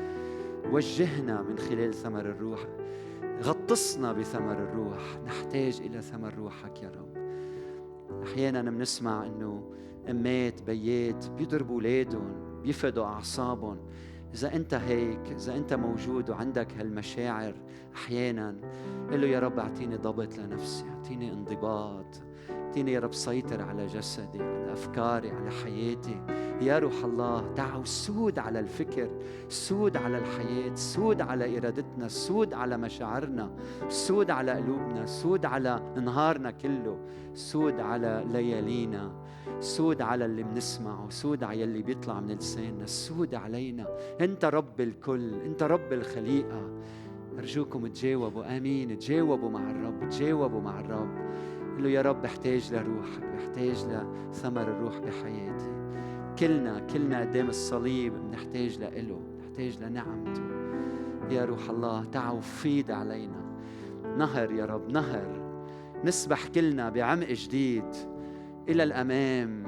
وجهنا 0.71 1.41
من 1.41 1.57
خلال 1.57 1.93
ثمر 1.93 2.25
الروح. 2.25 2.67
غطسنا 3.41 4.13
بثمر 4.13 4.63
الروح. 4.63 5.19
نحتاج 5.25 5.81
إلى 5.85 6.01
ثمر 6.01 6.33
روحك 6.33 6.83
يا 6.83 6.89
رب. 6.89 7.23
أحيانا 8.23 8.71
بنسمع 8.71 9.25
أنه 9.25 9.71
أمات 10.09 10.63
بيات 10.63 11.29
بيضربوا 11.29 11.75
أولادهم 11.75 12.61
بيفقدوا 12.63 13.05
أعصابهم. 13.05 13.77
إذا 14.33 14.55
أنت 14.55 14.73
هيك 14.73 15.31
إذا 15.31 15.55
أنت 15.55 15.73
موجود 15.73 16.29
وعندك 16.29 16.73
هالمشاعر 16.73 17.53
أحيانا 17.95 18.55
قل 19.11 19.21
له 19.21 19.27
يا 19.27 19.39
رب 19.39 19.59
أعطيني 19.59 19.95
ضبط 19.95 20.37
لنفسي 20.37 20.85
أعطيني 20.89 21.33
انضباط. 21.33 22.21
أعطيني 22.73 22.91
يا 22.91 22.99
رب 22.99 23.13
سيطر 23.13 23.61
على 23.61 23.85
جسدي 23.87 24.43
على 24.43 24.73
أفكاري 24.73 25.31
على 25.31 25.51
حياتي. 25.51 26.21
يا 26.61 26.79
روح 26.79 27.03
الله 27.03 27.53
تعوا 27.53 27.83
سود 27.83 28.39
على 28.39 28.59
الفكر 28.59 29.09
سود 29.49 29.97
على 29.97 30.17
الحياة 30.17 30.75
سود 30.75 31.21
على 31.21 31.57
إرادتنا 31.57 32.07
سود 32.07 32.53
على 32.53 32.77
مشاعرنا 32.77 33.51
سود 33.89 34.31
على 34.31 34.51
قلوبنا 34.51 35.05
سود 35.05 35.45
على 35.45 35.93
نهارنا 35.95 36.51
كله 36.51 36.97
سود 37.33 37.79
على 37.79 38.25
ليالينا 38.31 39.11
سود 39.59 40.01
على 40.01 40.25
اللي 40.25 40.43
بنسمعه 40.43 41.09
سود 41.09 41.43
على 41.43 41.63
اللي 41.63 41.81
بيطلع 41.81 42.19
من 42.19 42.35
لساننا 42.35 42.85
سود 42.85 43.35
علينا. 43.35 43.87
أنت 44.21 44.45
رب 44.45 44.81
الكل 44.81 45.33
أنت 45.45 45.63
رب 45.63 45.93
الخليقة. 45.93 46.79
أرجوكم 47.37 47.87
تجاوبوا 47.87 48.57
آمين. 48.57 48.97
تجاوبوا 48.97 49.49
مع 49.49 49.71
الرب 49.71 50.09
تجاوبوا 50.09 50.61
مع 50.61 50.79
الرب. 50.79 51.23
قل 51.77 51.83
له 51.83 51.89
يا 51.89 52.01
رب 52.01 52.21
بحتاج 52.21 52.73
لروحك 52.73 53.23
بحتاج 53.23 53.85
لثمر 54.31 54.61
الروح 54.61 54.97
بحياتي. 54.97 55.71
كلنا 56.39 56.79
كلنا 56.79 57.19
قدام 57.19 57.49
الصليب 57.49 58.13
بنحتاج 58.13 58.79
لإله 58.79 59.19
نحتاج 59.39 59.83
لنعمته. 59.83 60.43
يا 61.29 61.45
روح 61.45 61.69
الله 61.69 62.05
تعوا 62.05 62.41
فيد 62.41 62.91
علينا. 62.91 63.43
نهر 64.17 64.51
يا 64.51 64.65
رب 64.65 64.89
نهر. 64.89 65.43
نسبح 66.05 66.47
كلنا 66.47 66.89
بعمق 66.89 67.27
جديد 67.27 67.95
إلى 68.69 68.83
الأمام 68.83 69.63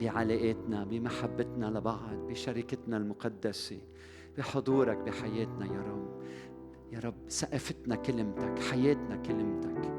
بعلاقاتنا 0.00 0.84
بمحبتنا 0.84 1.66
لبعض 1.66 2.14
بشركتنا 2.28 2.96
المقدسة 2.96 3.78
بحضورك 4.38 4.96
بحياتنا 4.96 5.66
يا 5.66 5.80
رب. 5.80 6.22
يا 6.92 6.98
رب 7.04 7.14
سقفتنا 7.28 7.94
كلمتك 7.94 8.58
حياتنا 8.58 9.16
كلمتك. 9.16 9.92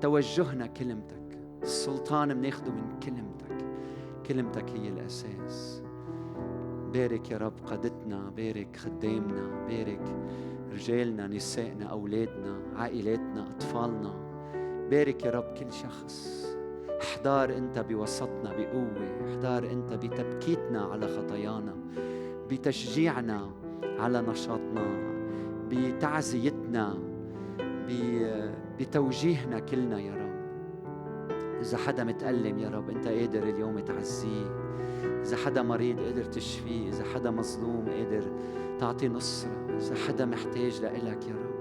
توجهنا 0.00 0.66
كلمتك. 0.66 1.38
السلطان 1.62 2.34
بناخده 2.34 2.72
من 2.72 2.98
كلمتك. 3.02 3.66
كلمتك 4.26 4.70
هي 4.70 4.88
الأساس. 4.88 5.82
بارك 6.92 7.30
يا 7.30 7.38
رب 7.38 7.52
قادتنا 7.66 8.30
بارك 8.36 8.76
خدامنا 8.76 9.66
بارك 9.68 10.02
رجالنا 10.72 11.26
نسائنا 11.26 11.84
أولادنا 11.84 12.60
عائلاتنا 12.76 13.50
أطفالنا. 13.50 14.14
بارك 14.90 15.24
يا 15.24 15.30
رب 15.30 15.54
كل 15.54 15.72
شخص. 15.72 16.46
احضار 17.02 17.56
أنت 17.56 17.78
بوسطنا 17.78 18.52
بقوة. 18.56 19.30
احضار 19.30 19.70
أنت 19.70 19.92
بتبكيتنا 19.92 20.80
على 20.80 21.08
خطايانا. 21.08 21.74
بتشجيعنا 22.50 23.50
على 23.98 24.22
نشاطنا. 24.22 24.86
بتعزيتنا. 25.70 26.94
بتوجيهنا 28.80 29.58
كلنا 29.58 30.00
يا 30.00 30.14
رب. 30.14 30.36
إذا 31.60 31.76
حدا 31.76 32.04
متألم 32.04 32.58
يا 32.58 32.68
رب 32.68 32.90
أنت 32.90 33.08
قادر 33.08 33.42
اليوم 33.42 33.78
تعزيه. 33.78 34.46
إذا 35.22 35.36
حدا 35.36 35.62
مريض 35.62 36.00
قادر 36.00 36.24
تشفيه. 36.24 36.88
إذا 36.88 37.04
حدا 37.04 37.30
مظلوم 37.30 37.88
قادر 37.88 38.22
تعطي 38.78 39.08
نصرة. 39.08 39.76
إذا 39.76 39.94
حدا 39.94 40.24
محتاج 40.24 40.82
لإلك 40.82 41.26
يا 41.28 41.34
رب. 41.34 41.56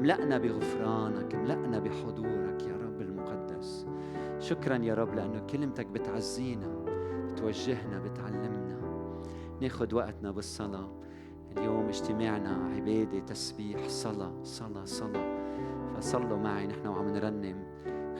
ملأنا 0.00 0.38
بغفرانك 0.38 1.34
ملأنا 1.34 1.78
بحضورك 1.78 2.62
يا 2.62 2.76
رب 2.76 3.00
المقدس. 3.00 3.86
شكرا 4.38 4.76
يا 4.76 4.94
رب 4.94 5.14
لأنه 5.14 5.40
كلمتك 5.40 5.86
بتعزينا 5.86 6.84
بتوجهنا 7.32 7.98
بتعلمنا. 7.98 8.78
ناخد 9.60 9.92
وقتنا 9.92 10.30
بالصلاة. 10.30 10.88
اليوم 11.56 11.88
اجتماعنا 11.88 12.70
عبادة 12.76 13.18
تسبيح 13.18 13.88
صلاة 13.88 14.32
صلاة 14.42 14.84
صلاة. 14.84 15.42
فصلوا 16.02 16.38
معي 16.38 16.66
نحن 16.66 16.86
وعم 16.86 17.08
نرنم. 17.08 17.56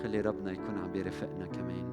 خلي 0.02 0.20
ربنا 0.20 0.52
يكون 0.52 0.78
عم 0.78 0.92
بيرافقنا 0.92 1.46
كمان. 1.46 1.91